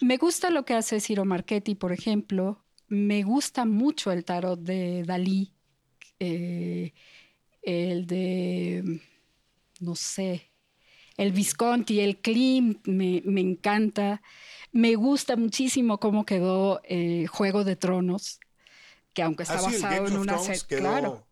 [0.00, 2.64] Me gusta lo que hace Ciro Marchetti, por ejemplo.
[2.88, 5.52] Me gusta mucho el tarot de Dalí.
[6.18, 6.92] eh,
[7.66, 9.00] el de,
[9.80, 10.50] no sé,
[11.18, 14.22] el Visconti, el Klim, me, me encanta.
[14.72, 18.40] Me gusta muchísimo cómo quedó eh, Juego de Tronos,
[19.12, 21.26] que aunque está Ah, el basado en una serie, quedó- claro.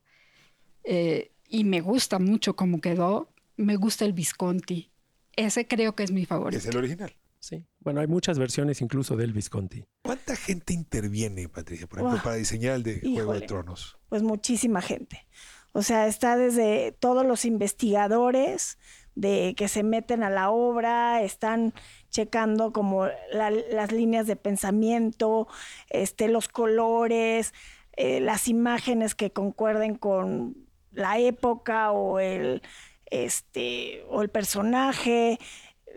[0.84, 3.30] Eh, y me gusta mucho cómo quedó.
[3.56, 4.90] Me gusta el Visconti.
[5.36, 6.58] Ese creo que es mi favorito.
[6.58, 7.12] Es el original.
[7.38, 7.64] Sí.
[7.80, 9.84] Bueno, hay muchas versiones incluso del Visconti.
[10.02, 13.42] ¿Cuánta gente interviene, Patricia, por ejemplo, para diseñar el de Juego de.
[13.42, 13.98] Tronos?
[14.08, 15.26] Pues muchísima gente.
[15.76, 18.78] O sea, está desde todos los investigadores
[19.16, 21.74] de que se meten a la obra, están
[22.10, 25.48] checando como la- las líneas de pensamiento,
[25.90, 27.52] este, los colores,
[27.96, 30.56] eh, las imágenes que concuerden con
[30.92, 32.62] la época o el,
[33.06, 35.40] este, o el personaje,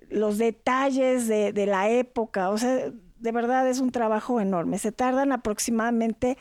[0.09, 2.49] los detalles de, de la época.
[2.49, 4.79] O sea, de verdad es un trabajo enorme.
[4.79, 6.35] Se tardan aproximadamente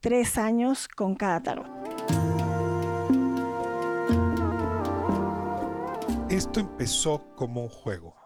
[0.00, 1.93] tres años con cada tarot.
[6.34, 8.16] Esto empezó como un juego.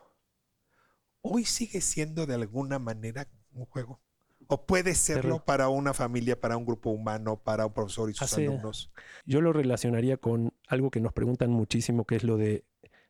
[1.21, 4.01] Hoy sigue siendo de alguna manera un juego.
[4.47, 8.23] O puede serlo para una familia, para un grupo humano, para un profesor y sus
[8.23, 8.91] Hace- alumnos.
[9.27, 12.65] Yo lo relacionaría con algo que nos preguntan muchísimo, que es lo de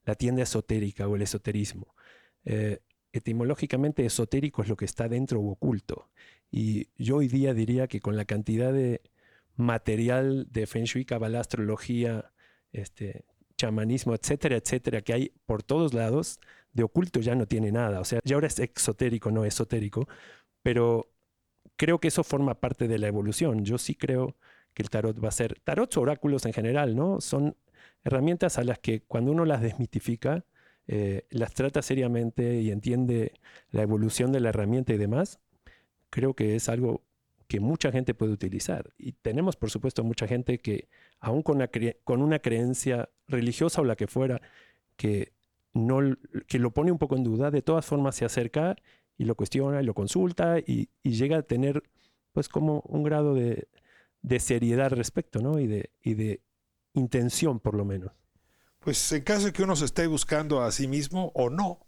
[0.04, 1.94] la tienda esotérica o el esoterismo.
[2.44, 2.80] Eh,
[3.12, 6.10] etimológicamente esotérico es lo que está dentro u oculto.
[6.50, 9.02] Y yo hoy día diría que con la cantidad de
[9.54, 12.32] material de Feng Shui, Kabbalah, astrología,
[12.72, 13.26] este,
[13.58, 16.40] chamanismo, etcétera, etcétera, que hay por todos lados,
[16.72, 18.00] de oculto ya no tiene nada.
[18.00, 20.08] O sea, ya ahora es exotérico, no esotérico,
[20.62, 21.10] pero
[21.76, 23.64] creo que eso forma parte de la evolución.
[23.64, 24.36] Yo sí creo
[24.74, 27.20] que el tarot va a ser, tarot o oráculos en general, ¿no?
[27.20, 27.56] Son
[28.04, 30.44] herramientas a las que cuando uno las desmitifica,
[30.86, 33.32] eh, las trata seriamente y entiende
[33.70, 35.40] la evolución de la herramienta y demás,
[36.10, 37.02] creo que es algo
[37.48, 38.92] que mucha gente puede utilizar.
[38.98, 41.60] Y tenemos, por supuesto, mucha gente que, aún con,
[42.22, 44.40] una creencia religiosa o la que fuera,
[44.96, 45.32] que,
[45.72, 45.98] no,
[46.46, 48.76] que lo pone un poco en duda, de todas formas se acerca
[49.16, 51.82] y lo cuestiona y lo consulta y, llega a tener
[52.32, 53.66] pues como un grado de,
[54.38, 55.58] seriedad al respecto, ¿no?
[55.58, 56.42] Y de, y de
[56.92, 58.12] intención, por lo menos.
[58.80, 61.80] Pues en caso de que uno se esté buscando a sí mismo o no,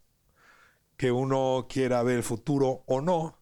[0.96, 3.39] que uno quiera ver el futuro o no,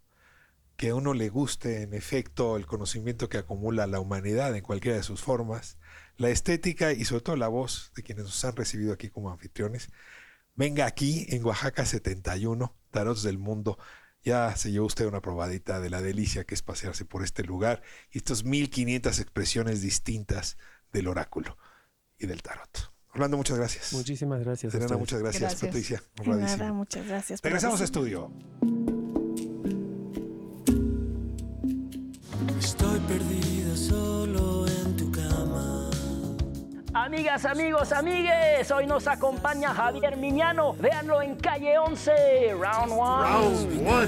[0.79, 4.97] que a uno le guste en efecto el conocimiento que acumula la humanidad en cualquiera
[4.97, 5.77] de sus formas,
[6.17, 9.91] la estética y sobre todo la voz de quienes nos han recibido aquí como anfitriones,
[10.55, 13.77] venga aquí en Oaxaca 71, Tarots del Mundo.
[14.23, 17.83] Ya se llevó usted una probadita de la delicia que es pasearse por este lugar
[18.13, 20.59] y estas 1500 expresiones distintas
[20.93, 21.59] del oráculo
[22.21, 22.93] y del tarot.
[23.15, 23.93] Orlando, muchas gracias.
[23.95, 24.73] Muchísimas gracias.
[24.73, 25.57] Serena, muchas gracias.
[25.57, 26.01] Patricia.
[26.25, 27.41] Nada, muchas gracias.
[27.43, 28.31] Regresamos a estudio.
[37.09, 40.75] Amigas, amigos, amigues, hoy nos acompaña Javier Miñano.
[40.75, 43.23] Véanlo en calle 11, round 1.
[43.23, 44.01] Round 1.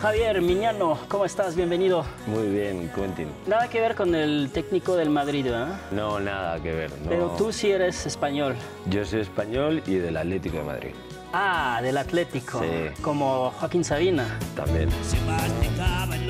[0.00, 1.56] Javier Miñano, ¿cómo estás?
[1.56, 2.04] Bienvenido.
[2.28, 3.26] Muy bien, Quentin.
[3.48, 5.66] Nada que ver con el técnico del Madrid, ¿eh?
[5.90, 6.92] No, nada que ver.
[7.08, 8.54] Pero tú sí eres español.
[8.88, 10.94] Yo soy español y del Atlético de Madrid.
[11.32, 12.60] Ah, del Atlético.
[12.60, 12.92] Sí.
[13.02, 14.38] Como Joaquín Sabina.
[14.54, 14.90] También.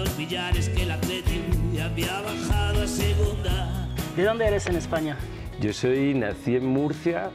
[0.06, 1.44] Se masticaba en los billares que el Atlético
[1.82, 3.88] había bajado a segunda.
[4.16, 5.16] ¿De dónde eres en España?
[5.60, 7.30] Yo soy, nací en Murcia,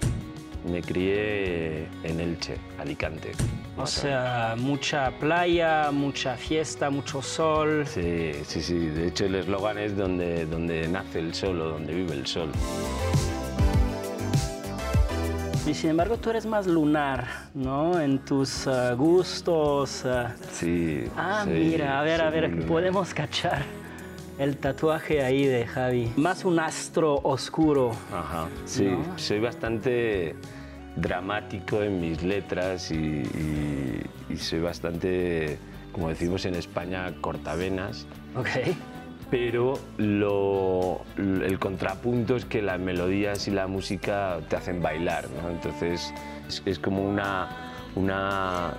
[0.69, 3.31] me crié en Elche, Alicante.
[3.77, 7.85] O sea, mucha playa, mucha fiesta, mucho sol.
[7.87, 8.77] Sí, sí, sí.
[8.77, 12.51] De hecho, el eslogan es donde, donde nace el sol o donde vive el sol.
[15.71, 17.97] Y sin embargo, tú eres más lunar, ¿no?
[17.97, 20.03] En tus uh, gustos.
[20.03, 20.27] Uh.
[20.51, 21.05] Sí.
[21.15, 22.65] Ah, sí, mira, a ver, a ver, lunar.
[22.67, 23.63] podemos cachar
[24.37, 26.11] el tatuaje ahí de Javi.
[26.17, 27.91] Más un astro oscuro.
[28.13, 28.83] Ajá, sí.
[28.83, 29.17] ¿No?
[29.17, 30.35] Soy bastante
[30.97, 35.57] dramático en mis letras y, y- y soy bastante,
[35.93, 38.05] como decimos en España, cortavenas.
[38.35, 38.49] Ok.
[39.31, 45.49] Pero lo- el contrapunto es que las melodías y la música te hacen bailar, ¿no?
[45.49, 46.13] Entonces
[46.49, 47.47] es, es como una,
[47.95, 48.73] una,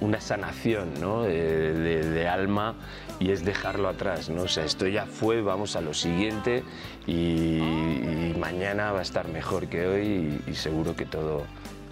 [0.00, 1.22] una sanación ¿no?
[1.24, 2.76] de, de- de alma
[3.18, 4.28] y es dejarlo atrás.
[4.30, 4.42] ¿no?
[4.42, 6.62] O sea, esto ya fue, vamos a lo siguiente
[7.08, 11.42] y, y mañana va a estar mejor que hoy y, y seguro que todo,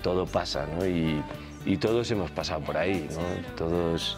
[0.03, 0.67] todo pasa.
[0.79, 0.87] ¿no?
[0.87, 1.21] Y,
[1.67, 3.57] y todos hemos pasado por ahí, ¿no?
[3.57, 4.17] todos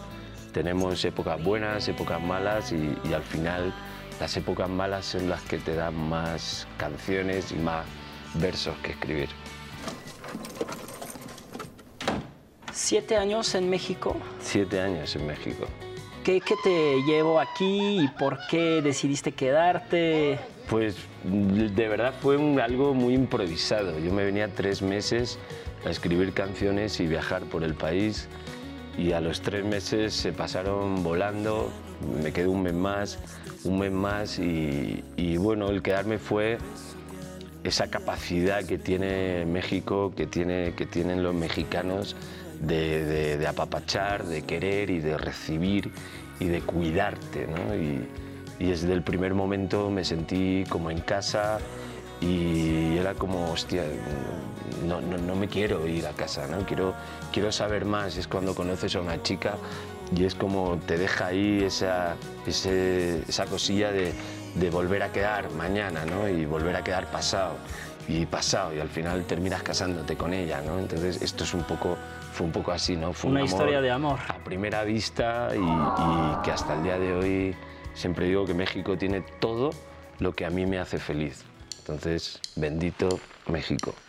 [0.53, 3.73] tenemos épocas buenas, épocas malas y, y al final
[4.19, 7.85] las épocas malas son las que te dan más canciones y más
[8.35, 9.29] versos que escribir.
[12.71, 14.15] Siete años en México.
[14.39, 15.65] Siete años en México.
[16.23, 20.39] ¿Qué, qué te llevó aquí y por qué decidiste quedarte?
[20.69, 23.99] Pues de verdad fue un- algo muy improvisado.
[23.99, 25.37] Yo me venía tres meses
[25.85, 28.27] a escribir canciones y viajar por el país
[28.97, 31.71] y a los tres meses se pasaron volando,
[32.21, 33.19] me quedé un mes más,
[33.63, 36.57] un mes más y, bueno, el quedarme fue
[37.63, 42.15] esa capacidad que tiene México, que, tiene, que tienen los mexicanos
[42.61, 45.91] de, apapachar, de querer y de recibir
[46.39, 47.47] y de cuidarte.
[47.79, 51.59] Y, y desde el primer momento me sentí como en casa
[52.23, 53.83] y era como, hostia,
[54.87, 56.65] no, no, no me quiero ir a casa, ¿no?
[56.65, 56.93] quiero,
[57.31, 58.15] quiero saber más.
[58.17, 59.55] Es cuando conoces a una chica
[60.15, 62.15] y es como te deja ahí esa,
[62.47, 64.13] ese- esa cosilla de,
[64.55, 66.29] de volver a quedar mañana ¿no?
[66.29, 67.55] y volver a quedar pasado
[68.07, 70.77] y pasado y al final terminas casándote con ella, ¿no?
[70.77, 71.95] Entonces esto es un poco,
[72.33, 73.13] fue un poco así, ¿no?
[73.13, 74.19] Fue un Una amor historia de amor.
[74.27, 77.55] A primera vista y, y que hasta el día de hoy
[77.93, 79.69] siempre digo que México tiene todo
[80.19, 81.45] lo que a mí me hace feliz.
[81.83, 84.02] Entonces, bendito México.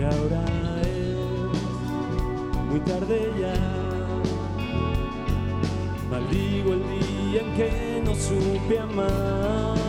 [0.00, 0.42] Y ahora
[0.80, 1.60] es
[2.70, 3.54] muy tarde ya.
[6.10, 9.79] Maldigo el día en que no supe amar.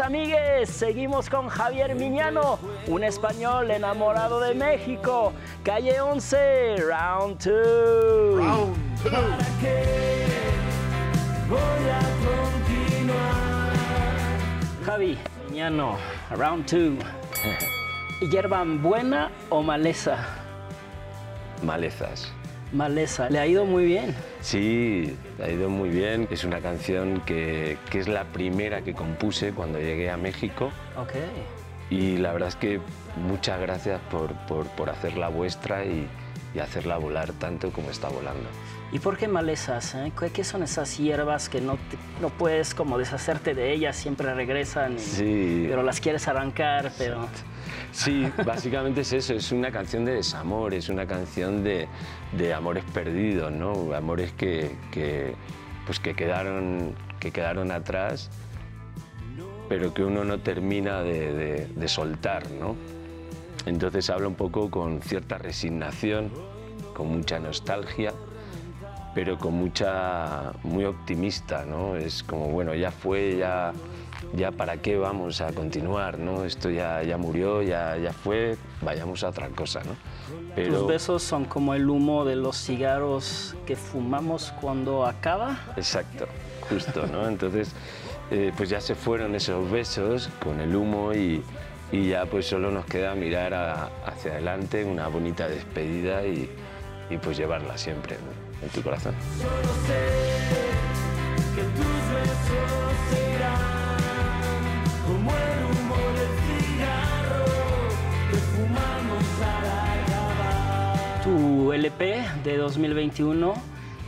[0.00, 5.32] amigues, seguimos con Javier Miñano, un español enamorado de México.
[5.62, 8.36] Calle 11, round 2.
[8.36, 10.24] Round ¿Para qué
[11.48, 13.72] voy a continuar?
[14.86, 15.18] Javi,
[15.50, 15.98] Miñano,
[16.30, 18.30] round 2.
[18.30, 20.16] ¿Hierba buena o maleza?
[21.62, 22.32] Malezas.
[22.72, 24.14] Maleza, le ha ido muy bien.
[24.40, 26.26] Sí, ha ido muy bien.
[26.30, 30.72] Es una canción que, que es la primera que compuse cuando llegué a México.
[30.96, 31.12] Ok.
[31.90, 32.80] Y la verdad es que
[33.16, 36.08] muchas gracias por, por, por hacerla vuestra y,
[36.54, 38.48] y hacerla volar tanto como está volando.
[38.92, 39.94] ¿Y por qué malezas?
[39.94, 40.12] eh?
[40.18, 43.96] ¿Qué- ¿Qué son esas hierbas que no, te- no puedes como deshacerte de ellas?
[43.96, 45.64] Siempre regresan, y- Sí.
[45.68, 47.26] pero las quieres arrancar, pero...
[47.90, 51.88] Sí, básicamente es eso, es una canción de desamor, es una canción de,
[52.32, 53.94] de amores perdidos, ¿no?
[53.94, 55.34] Amores que, que,
[55.86, 58.30] pues que, quedaron, que quedaron atrás,
[59.68, 62.76] pero que uno no termina de, de- de soltar, ¿no?
[63.64, 66.30] Entonces habla un poco con cierta resignación,
[66.94, 68.12] con mucha nostalgia,
[69.14, 71.96] pero con mucha, muy optimista, ¿no?
[71.96, 73.72] Es como, bueno, ya fue, ya,
[74.32, 76.44] ya para qué vamos a continuar, ¿no?
[76.44, 79.96] Esto ya, ya murió, ya, ya fue, vayamos a otra cosa, ¿no?
[80.54, 85.58] Tus besos son como el humo de los cigarros que fumamos cuando acaba.
[85.76, 86.26] Exacto,
[86.68, 87.26] justo, ¿no?
[87.26, 87.72] Entonces,
[88.30, 91.42] eh, pues ya se fueron esos besos con el humo y,
[91.90, 96.50] y ya pues solo nos queda mirar a- hacia adelante, una bonita despedida y,
[97.10, 98.41] y pues llevarla siempre ¿no?
[98.62, 99.14] En tu corazón.
[111.22, 113.54] Tu LP de 2021,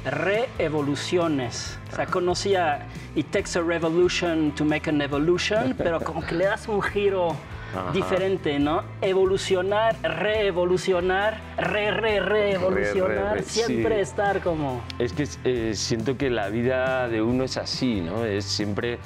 [0.04, 1.78] Reevoluciones.
[1.92, 6.46] O sea, conocía It Takes a Revolution to Make an Evolution, pero como que le
[6.46, 7.36] das un giro
[7.74, 7.92] Ajá.
[7.92, 8.82] diferente, ¿no?
[9.00, 14.00] Evolucionar, reevolucionar, re, re, reevolucionar, Re, re, re, siempre sí.
[14.00, 14.82] estar como...
[14.98, 18.24] Es que eh, siento que la vida de uno es así, ¿no?
[18.24, 18.98] Es siempre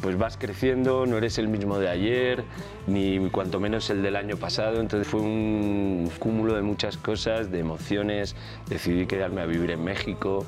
[0.00, 2.44] pues vas creciendo, no eres el mismo de ayer,
[2.86, 7.60] ni cuanto menos el del año pasado, entonces fue un cúmulo de muchas cosas, de
[7.60, 8.36] emociones,
[8.68, 10.44] decidí quedarme a vivir en México,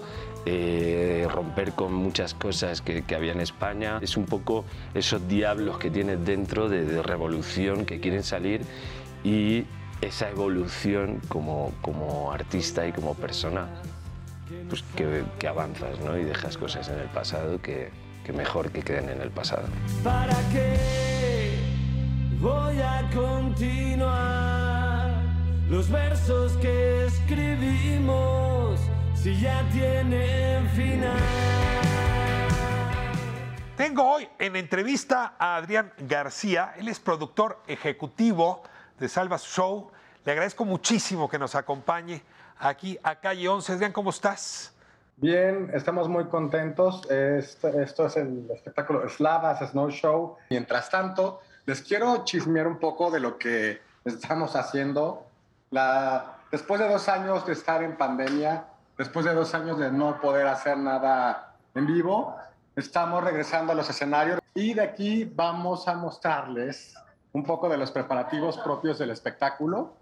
[0.48, 3.98] eh, romper con muchas cosas que, que, había en España.
[4.00, 8.60] Es un poco esos diablos que tienes dentro de, revolución que quieren salir
[9.24, 9.64] y
[10.00, 13.66] esa evolución como, como artista y como persona,
[14.68, 16.16] pues que, avanzas ¿no?
[16.16, 17.90] y dejas cosas en el pasado que,
[18.24, 19.66] que mejor que queden en el pasado.
[20.04, 21.58] ¿Para qué
[22.40, 25.10] voy a continuar
[25.68, 28.78] los versos que escribimos
[29.26, 31.18] si ya tienen final?
[33.76, 38.62] Tengo hoy en entrevista a Adrián García, él es productor ejecutivo
[39.00, 39.90] de Salvas Show.
[40.24, 42.22] Le agradezco muchísimo que nos acompañe
[42.60, 43.72] aquí a Calle 11.
[43.72, 44.72] Adrián, ¿cómo estás?
[45.16, 47.10] Bien, estamos muy contentos.
[47.10, 50.36] Esto, esto, es el espectáculo Slavas Snow Show.
[50.50, 55.26] Mientras tanto, les quiero chismear un poco de lo que estamos haciendo.
[55.72, 58.66] La, después de dos años de estar en pandemia,
[58.98, 62.36] después de dos años de no poder hacer nada en vivo,
[62.74, 66.94] estamos regresando a los escenarios y de aquí vamos a mostrarles
[67.32, 69.96] un poco de los preparativos propios del espectáculo.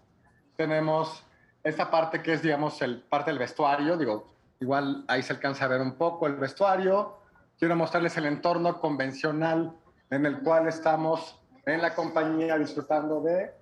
[0.56, 1.24] Tenemos
[1.64, 5.68] esta parte que es, digamos, el parte del vestuario, digo, igual ahí se alcanza a
[5.68, 7.18] ver un poco el vestuario.
[7.58, 9.72] Quiero mostrarles el entorno convencional
[10.10, 13.52] en el cual estamos en la compañía disfrutando de...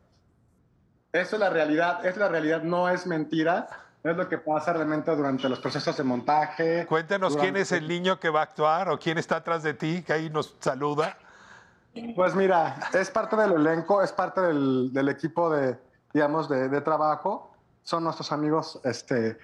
[1.12, 3.68] Eso es la realidad, es la realidad, no es mentira.
[4.04, 6.86] Es lo que pasa realmente durante los procesos de montaje.
[6.86, 7.52] Cuéntanos durante...
[7.52, 10.12] quién es el niño que va a actuar o quién está atrás de ti, que
[10.12, 11.16] ahí nos saluda.
[12.16, 15.78] Pues mira, es parte del elenco, es parte del, del equipo de,
[16.12, 17.54] digamos, de, de, trabajo.
[17.82, 19.38] Son nuestros amigos este,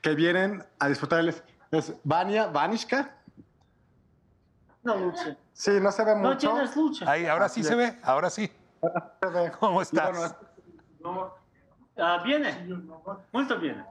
[0.00, 1.42] que vienen a disfrutarles.
[1.70, 3.14] Es Vania, Vanishka.
[4.82, 5.36] No, Lucha.
[5.52, 6.52] Sí, no se ve no mucho.
[6.52, 7.10] tienes lucha.
[7.10, 8.50] Ahí, ahora sí se ve, ahora sí.
[9.20, 9.52] Se ve.
[9.58, 10.10] ¿Cómo estás?
[10.10, 10.36] Bueno,
[11.00, 11.39] no.
[12.24, 12.52] Viene.
[13.32, 13.84] Muy bien.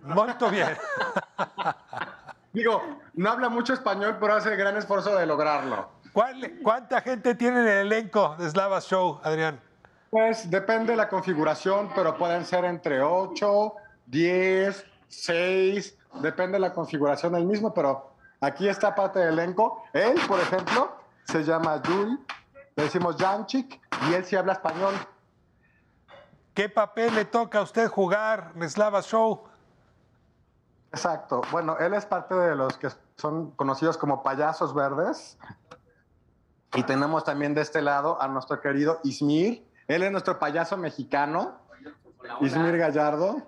[0.00, 0.68] Muy bien.
[2.52, 2.82] Digo,
[3.14, 5.88] no habla mucho español, pero hace el gran esfuerzo de lograrlo.
[6.12, 9.58] ¿Cuál, ¿Cuánta gente tiene en el elenco de Slava Show, Adrián?
[10.10, 13.72] Pues depende de la configuración, pero pueden ser entre 8,
[14.06, 19.84] 10, 6, depende de la configuración del mismo, pero aquí está parte del elenco.
[19.94, 20.94] Él, por ejemplo,
[21.24, 22.18] se llama Yuri,
[22.76, 24.92] le decimos Janchik, y él sí habla español.
[26.54, 29.44] ¿Qué papel le toca a usted jugar en Slava Show?
[30.90, 31.40] Exacto.
[31.50, 35.38] Bueno, él es parte de los que son conocidos como payasos verdes.
[36.74, 39.66] Y tenemos también de este lado a nuestro querido Ismir.
[39.88, 41.58] Él es nuestro payaso mexicano,
[42.40, 43.42] Ismir Gallardo.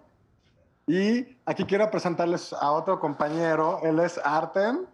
[0.86, 3.80] Y aquí quiero presentarles a otro compañero.
[3.82, 4.86] Él es Artem.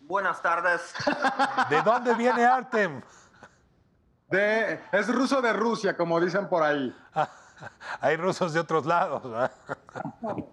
[0.00, 0.94] Buenas tardes.
[1.68, 3.02] ¿De dónde viene Artem?
[4.28, 6.94] De, es ruso de Rusia, como dicen por ahí.
[8.00, 9.22] Hay rusos de otros lados.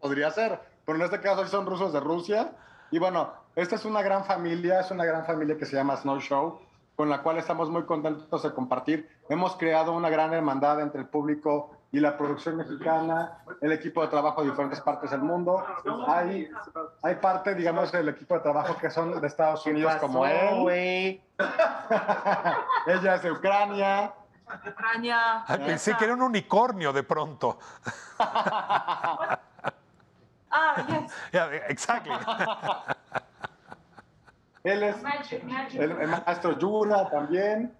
[0.00, 2.52] Podría ser, pero en este caso son rusos de Rusia.
[2.90, 6.20] Y bueno, esta es una gran familia, es una gran familia que se llama Snow
[6.20, 6.60] Show,
[6.94, 9.08] con la cual estamos muy contentos de compartir.
[9.28, 14.08] Hemos creado una gran hermandad entre el público y la producción mexicana, el equipo de
[14.08, 15.64] trabajo de diferentes partes del mundo.
[16.06, 16.50] Hay,
[17.02, 21.20] hay parte, digamos, del equipo de trabajo que son de Estados Unidos pasó, como él.
[22.86, 24.12] Ella es de Ucrania.
[24.68, 25.44] Ucrania.
[25.46, 27.58] Ay, pensé que era un unicornio de pronto.
[28.18, 29.38] ah,
[30.88, 31.12] yes.
[31.32, 32.12] Yeah, exactly.
[34.64, 34.96] Él es
[35.74, 37.72] el, el maestro Yura también.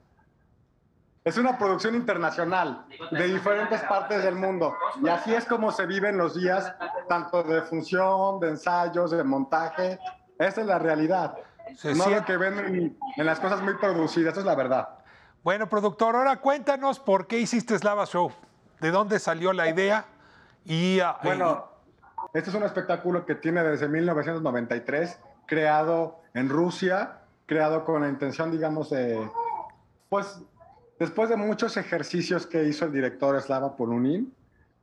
[1.26, 4.76] Es una producción internacional de diferentes partes del mundo.
[5.02, 6.72] Y así es como se viven los días,
[7.08, 9.98] tanto de función, de ensayos, de montaje.
[10.38, 11.34] Esa es la realidad.
[11.74, 14.54] Se no siente- lo que ven en, en las cosas muy producidas, esa es la
[14.54, 14.88] verdad.
[15.42, 18.30] Bueno, productor, ahora cuéntanos por qué hiciste Slava Show.
[18.80, 20.04] ¿De dónde salió la idea?
[20.64, 21.66] Y, ah, Bueno,
[22.34, 28.52] este es un espectáculo que tiene desde 1993, creado en Rusia, creado con la intención,
[28.52, 29.28] digamos, de,
[30.08, 30.40] pues,
[30.98, 34.32] después de muchos ejercicios que hizo el director Slava Polunin,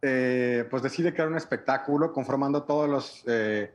[0.02, 3.74] eh, pues decide crear un espectáculo conformando todos los eh,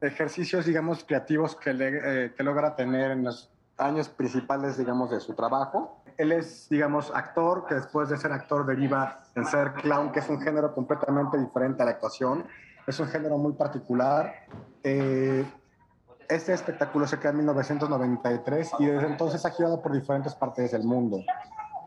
[0.00, 6.02] ejercicios, digamos, creativos eh, que logra tener en los años principales, digamos, de su trabajo.
[6.18, 10.28] Él es, digamos, actor, que después de ser actor deriva en ser clown, que es
[10.28, 12.44] un género completamente diferente a la actuación.
[12.86, 14.46] Es un género muy particular.
[14.82, 15.44] Eh,
[16.30, 20.84] este espectáculo se crea en 1993 y desde entonces ha girado por diferentes partes del
[20.84, 21.22] mundo.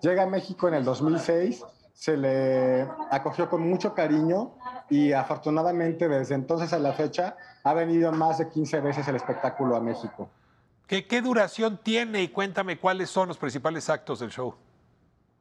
[0.01, 1.63] Llega a México en el 2006,
[1.93, 4.51] se le acogió con mucho cariño
[4.89, 9.75] y afortunadamente desde entonces a la fecha ha venido más de 15 veces el espectáculo
[9.75, 10.27] a México.
[10.87, 12.21] ¿Qué, ¿Qué duración tiene?
[12.23, 14.53] Y cuéntame cuáles son los principales actos del show.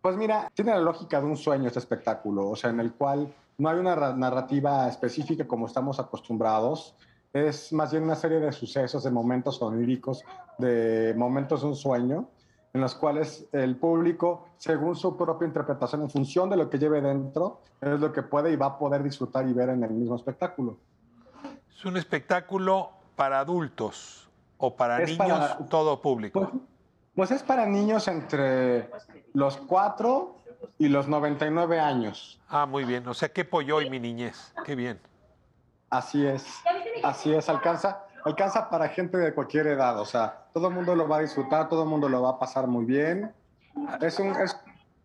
[0.01, 3.33] Pues mira, tiene la lógica de un sueño este espectáculo, o sea, en el cual
[3.59, 6.95] no hay una ra- narrativa específica como estamos acostumbrados.
[7.33, 10.23] Es más bien una serie de sucesos, de momentos oníricos,
[10.59, 12.29] de momentos de un sueño,
[12.75, 17.01] en los cuales el público, según su propia interpretación, en función de lo que lleve
[17.01, 20.17] dentro, es lo que puede y va a poder disfrutar y ver en el mismo
[20.17, 20.77] espectáculo.
[21.75, 24.29] ¿Es un espectáculo para adultos
[24.59, 26.51] o para Es niños, para- todo público?
[27.15, 28.91] Pues es para niños entre
[29.35, 30.37] los 4
[30.79, 32.41] y los 99 años.
[32.49, 33.07] Ah, muy bien.
[33.09, 34.53] O sea, qué pollo y mi niñez.
[34.65, 34.99] Qué bien.
[35.91, 36.47] Así es,
[37.03, 41.09] así es, alcanza, alcanza para gente de cualquier edad, o sea, todo el mundo lo
[41.09, 43.33] va a disfrutar, todo el mundo lo va a pasar muy bien.
[44.01, 44.57] Es un, es,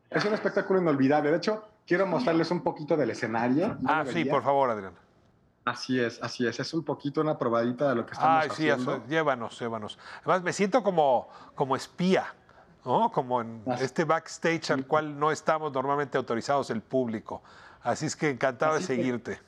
[0.09, 1.31] es un espectáculo inolvidable.
[1.31, 3.77] De hecho, quiero mostrarles un poquito del escenario.
[3.79, 4.93] ¿No Ah, sí, por favor, Adrián.
[5.63, 8.69] Así es, así es, es un poquito una probadita de lo que estamos Ay, sí,
[8.69, 8.95] haciendo.
[8.95, 9.99] eso, llévanos, llévanos.
[10.19, 12.25] Además, me siento como, como espía,
[12.85, 13.11] ¿no?
[13.11, 17.41] Como en este backstage al cual no estamos normalmente autorizados el público.
[17.83, 19.39] Así es que encantado Así de que- seguirte.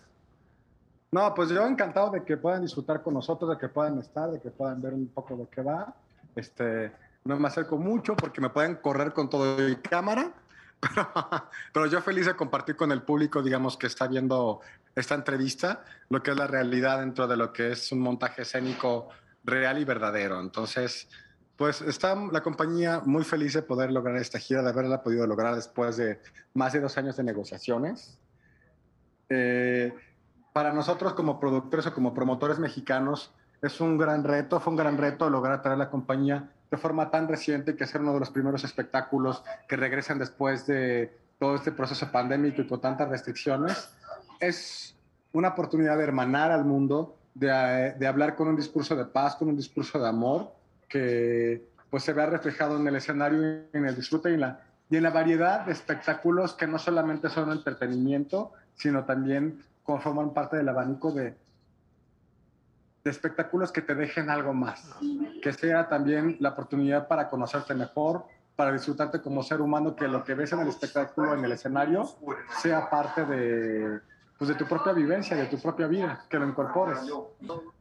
[1.11, 4.39] No, pues yo encantado de que puedan disfrutar con nosotros, de que puedan estar, de
[4.39, 5.93] que puedan ver un poco de qué va.
[6.35, 6.91] Este,
[7.23, 10.31] no me acerco mucho porque me pueden correr con todo y cámara,
[10.79, 11.11] pero,
[11.73, 14.61] pero yo feliz de compartir con el público, digamos, que está viendo
[14.95, 19.09] esta entrevista, lo que es la realidad dentro de lo que es un montaje escénico
[19.43, 20.39] real y verdadero.
[20.39, 21.09] Entonces,
[21.55, 25.55] pues está la compañía muy feliz de poder lograr esta gira, de haberla podido lograr
[25.55, 26.21] después de
[26.53, 28.17] más de dos años de negociaciones.
[29.27, 29.93] Eh,
[30.53, 33.31] para nosotros como productores o como promotores mexicanos
[33.61, 37.27] es un gran reto, fue un gran reto lograr traer la compañía de forma tan
[37.27, 42.11] reciente que ser uno de los primeros espectáculos que regresan después de todo este proceso
[42.11, 43.89] pandémico y con tantas restricciones.
[44.39, 44.95] Es
[45.33, 49.35] una oportunidad de hermanar al mundo, de, eh, de hablar con un discurso de paz,
[49.35, 50.51] con un discurso de amor,
[50.87, 53.41] que pues se vea reflejado en el escenario,
[53.73, 57.29] en el disfrute y en la, y en la variedad de espectáculos que no solamente
[57.29, 61.37] son entretenimiento, sino también conforman parte del abanico de,
[63.03, 64.95] de espectáculos que te dejen algo más,
[65.41, 68.25] que sea también la oportunidad para conocerte mejor,
[68.55, 72.09] para disfrutarte como ser humano, que lo que ves en el espectáculo, en el escenario,
[72.61, 73.99] sea parte de,
[74.37, 76.99] pues de tu propia vivencia, de tu propia vida, que lo incorpores.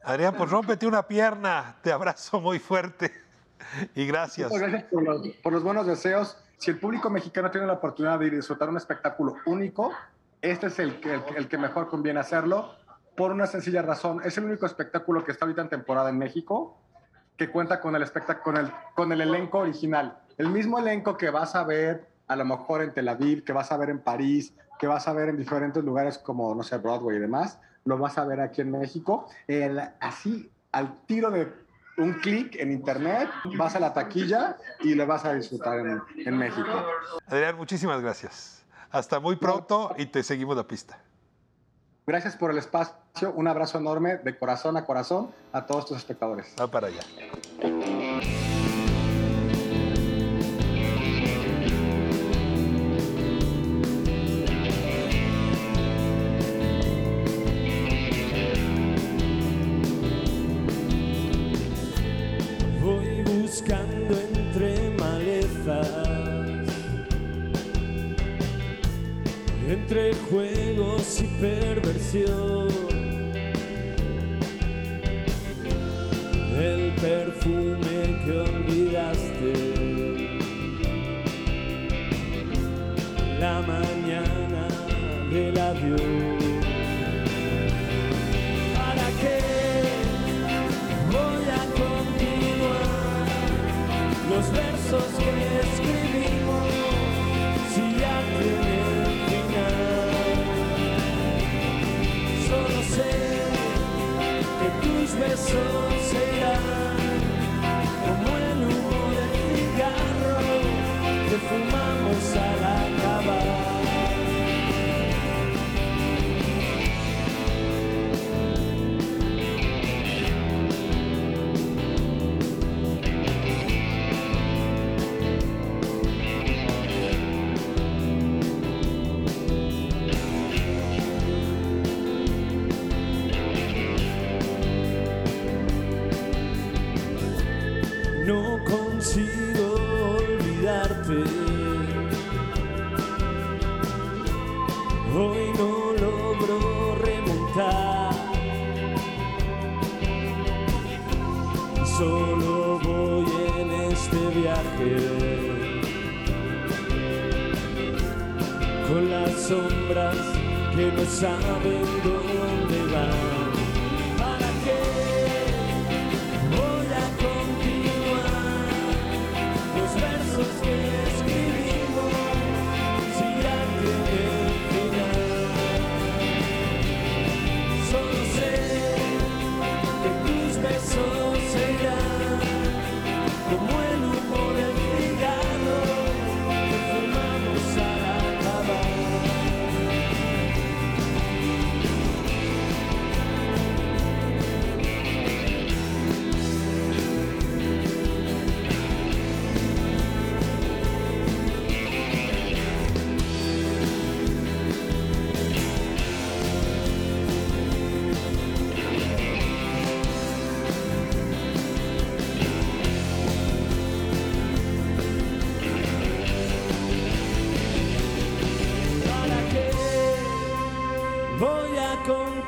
[0.04, 1.76] Adrián, pues rómpete una pierna.
[1.82, 3.12] Te abrazo muy fuerte.
[3.94, 4.50] Y gracias.
[4.50, 6.36] Muchas gracias por los, por los buenos deseos.
[6.58, 9.92] Si el público mexicano tiene la oportunidad de ir a disfrutar un espectáculo único,
[10.42, 12.74] este es el el, el que mejor conviene hacerlo
[13.16, 14.20] por una sencilla razón.
[14.24, 16.78] Es el único espectáculo que está ahorita en temporada en México
[17.36, 18.04] que cuenta con el,
[18.42, 20.18] con el, con el elenco original.
[20.38, 23.70] El mismo elenco que vas a ver a lo mejor en Tel Aviv, que vas
[23.72, 27.16] a ver en París, que vas a ver en diferentes lugares como, no sé, Broadway
[27.16, 29.28] y demás, lo vas a ver aquí en México.
[29.46, 31.52] El- así, al tiro de
[31.96, 36.36] un clic en internet, vas a la taquilla y lo vas a disfrutar en, en
[36.36, 36.84] México.
[37.26, 38.64] Adrián, muchísimas gracias.
[38.90, 40.98] Hasta muy pronto y te seguimos la pista.
[42.06, 46.54] Gracias por el espacio, un abrazo enorme de corazón a corazón a todos tus espectadores.
[46.58, 47.02] Va para allá.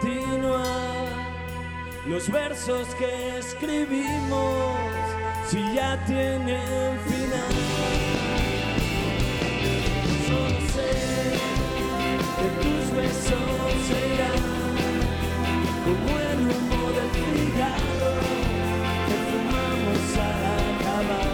[0.01, 1.09] Continuar
[2.07, 4.75] los versos que escribimos
[5.47, 7.55] si ya tienen final?
[10.27, 10.91] Solo sé
[12.37, 14.45] que tus besos serán
[15.85, 18.13] como el humo del cigarro
[19.07, 20.43] que fumamos al
[20.75, 21.30] acabar.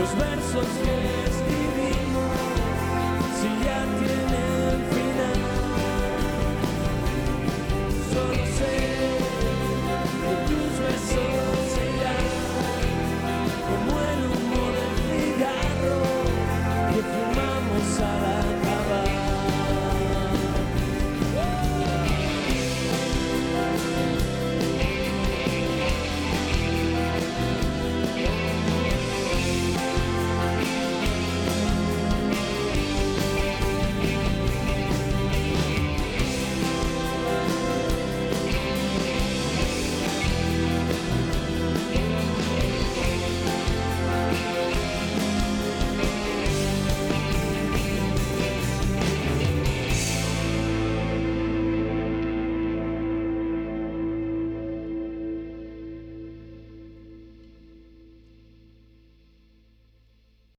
[0.00, 0.94] los versos que
[1.28, 2.32] escribimos,
[3.38, 4.49] si ya tienes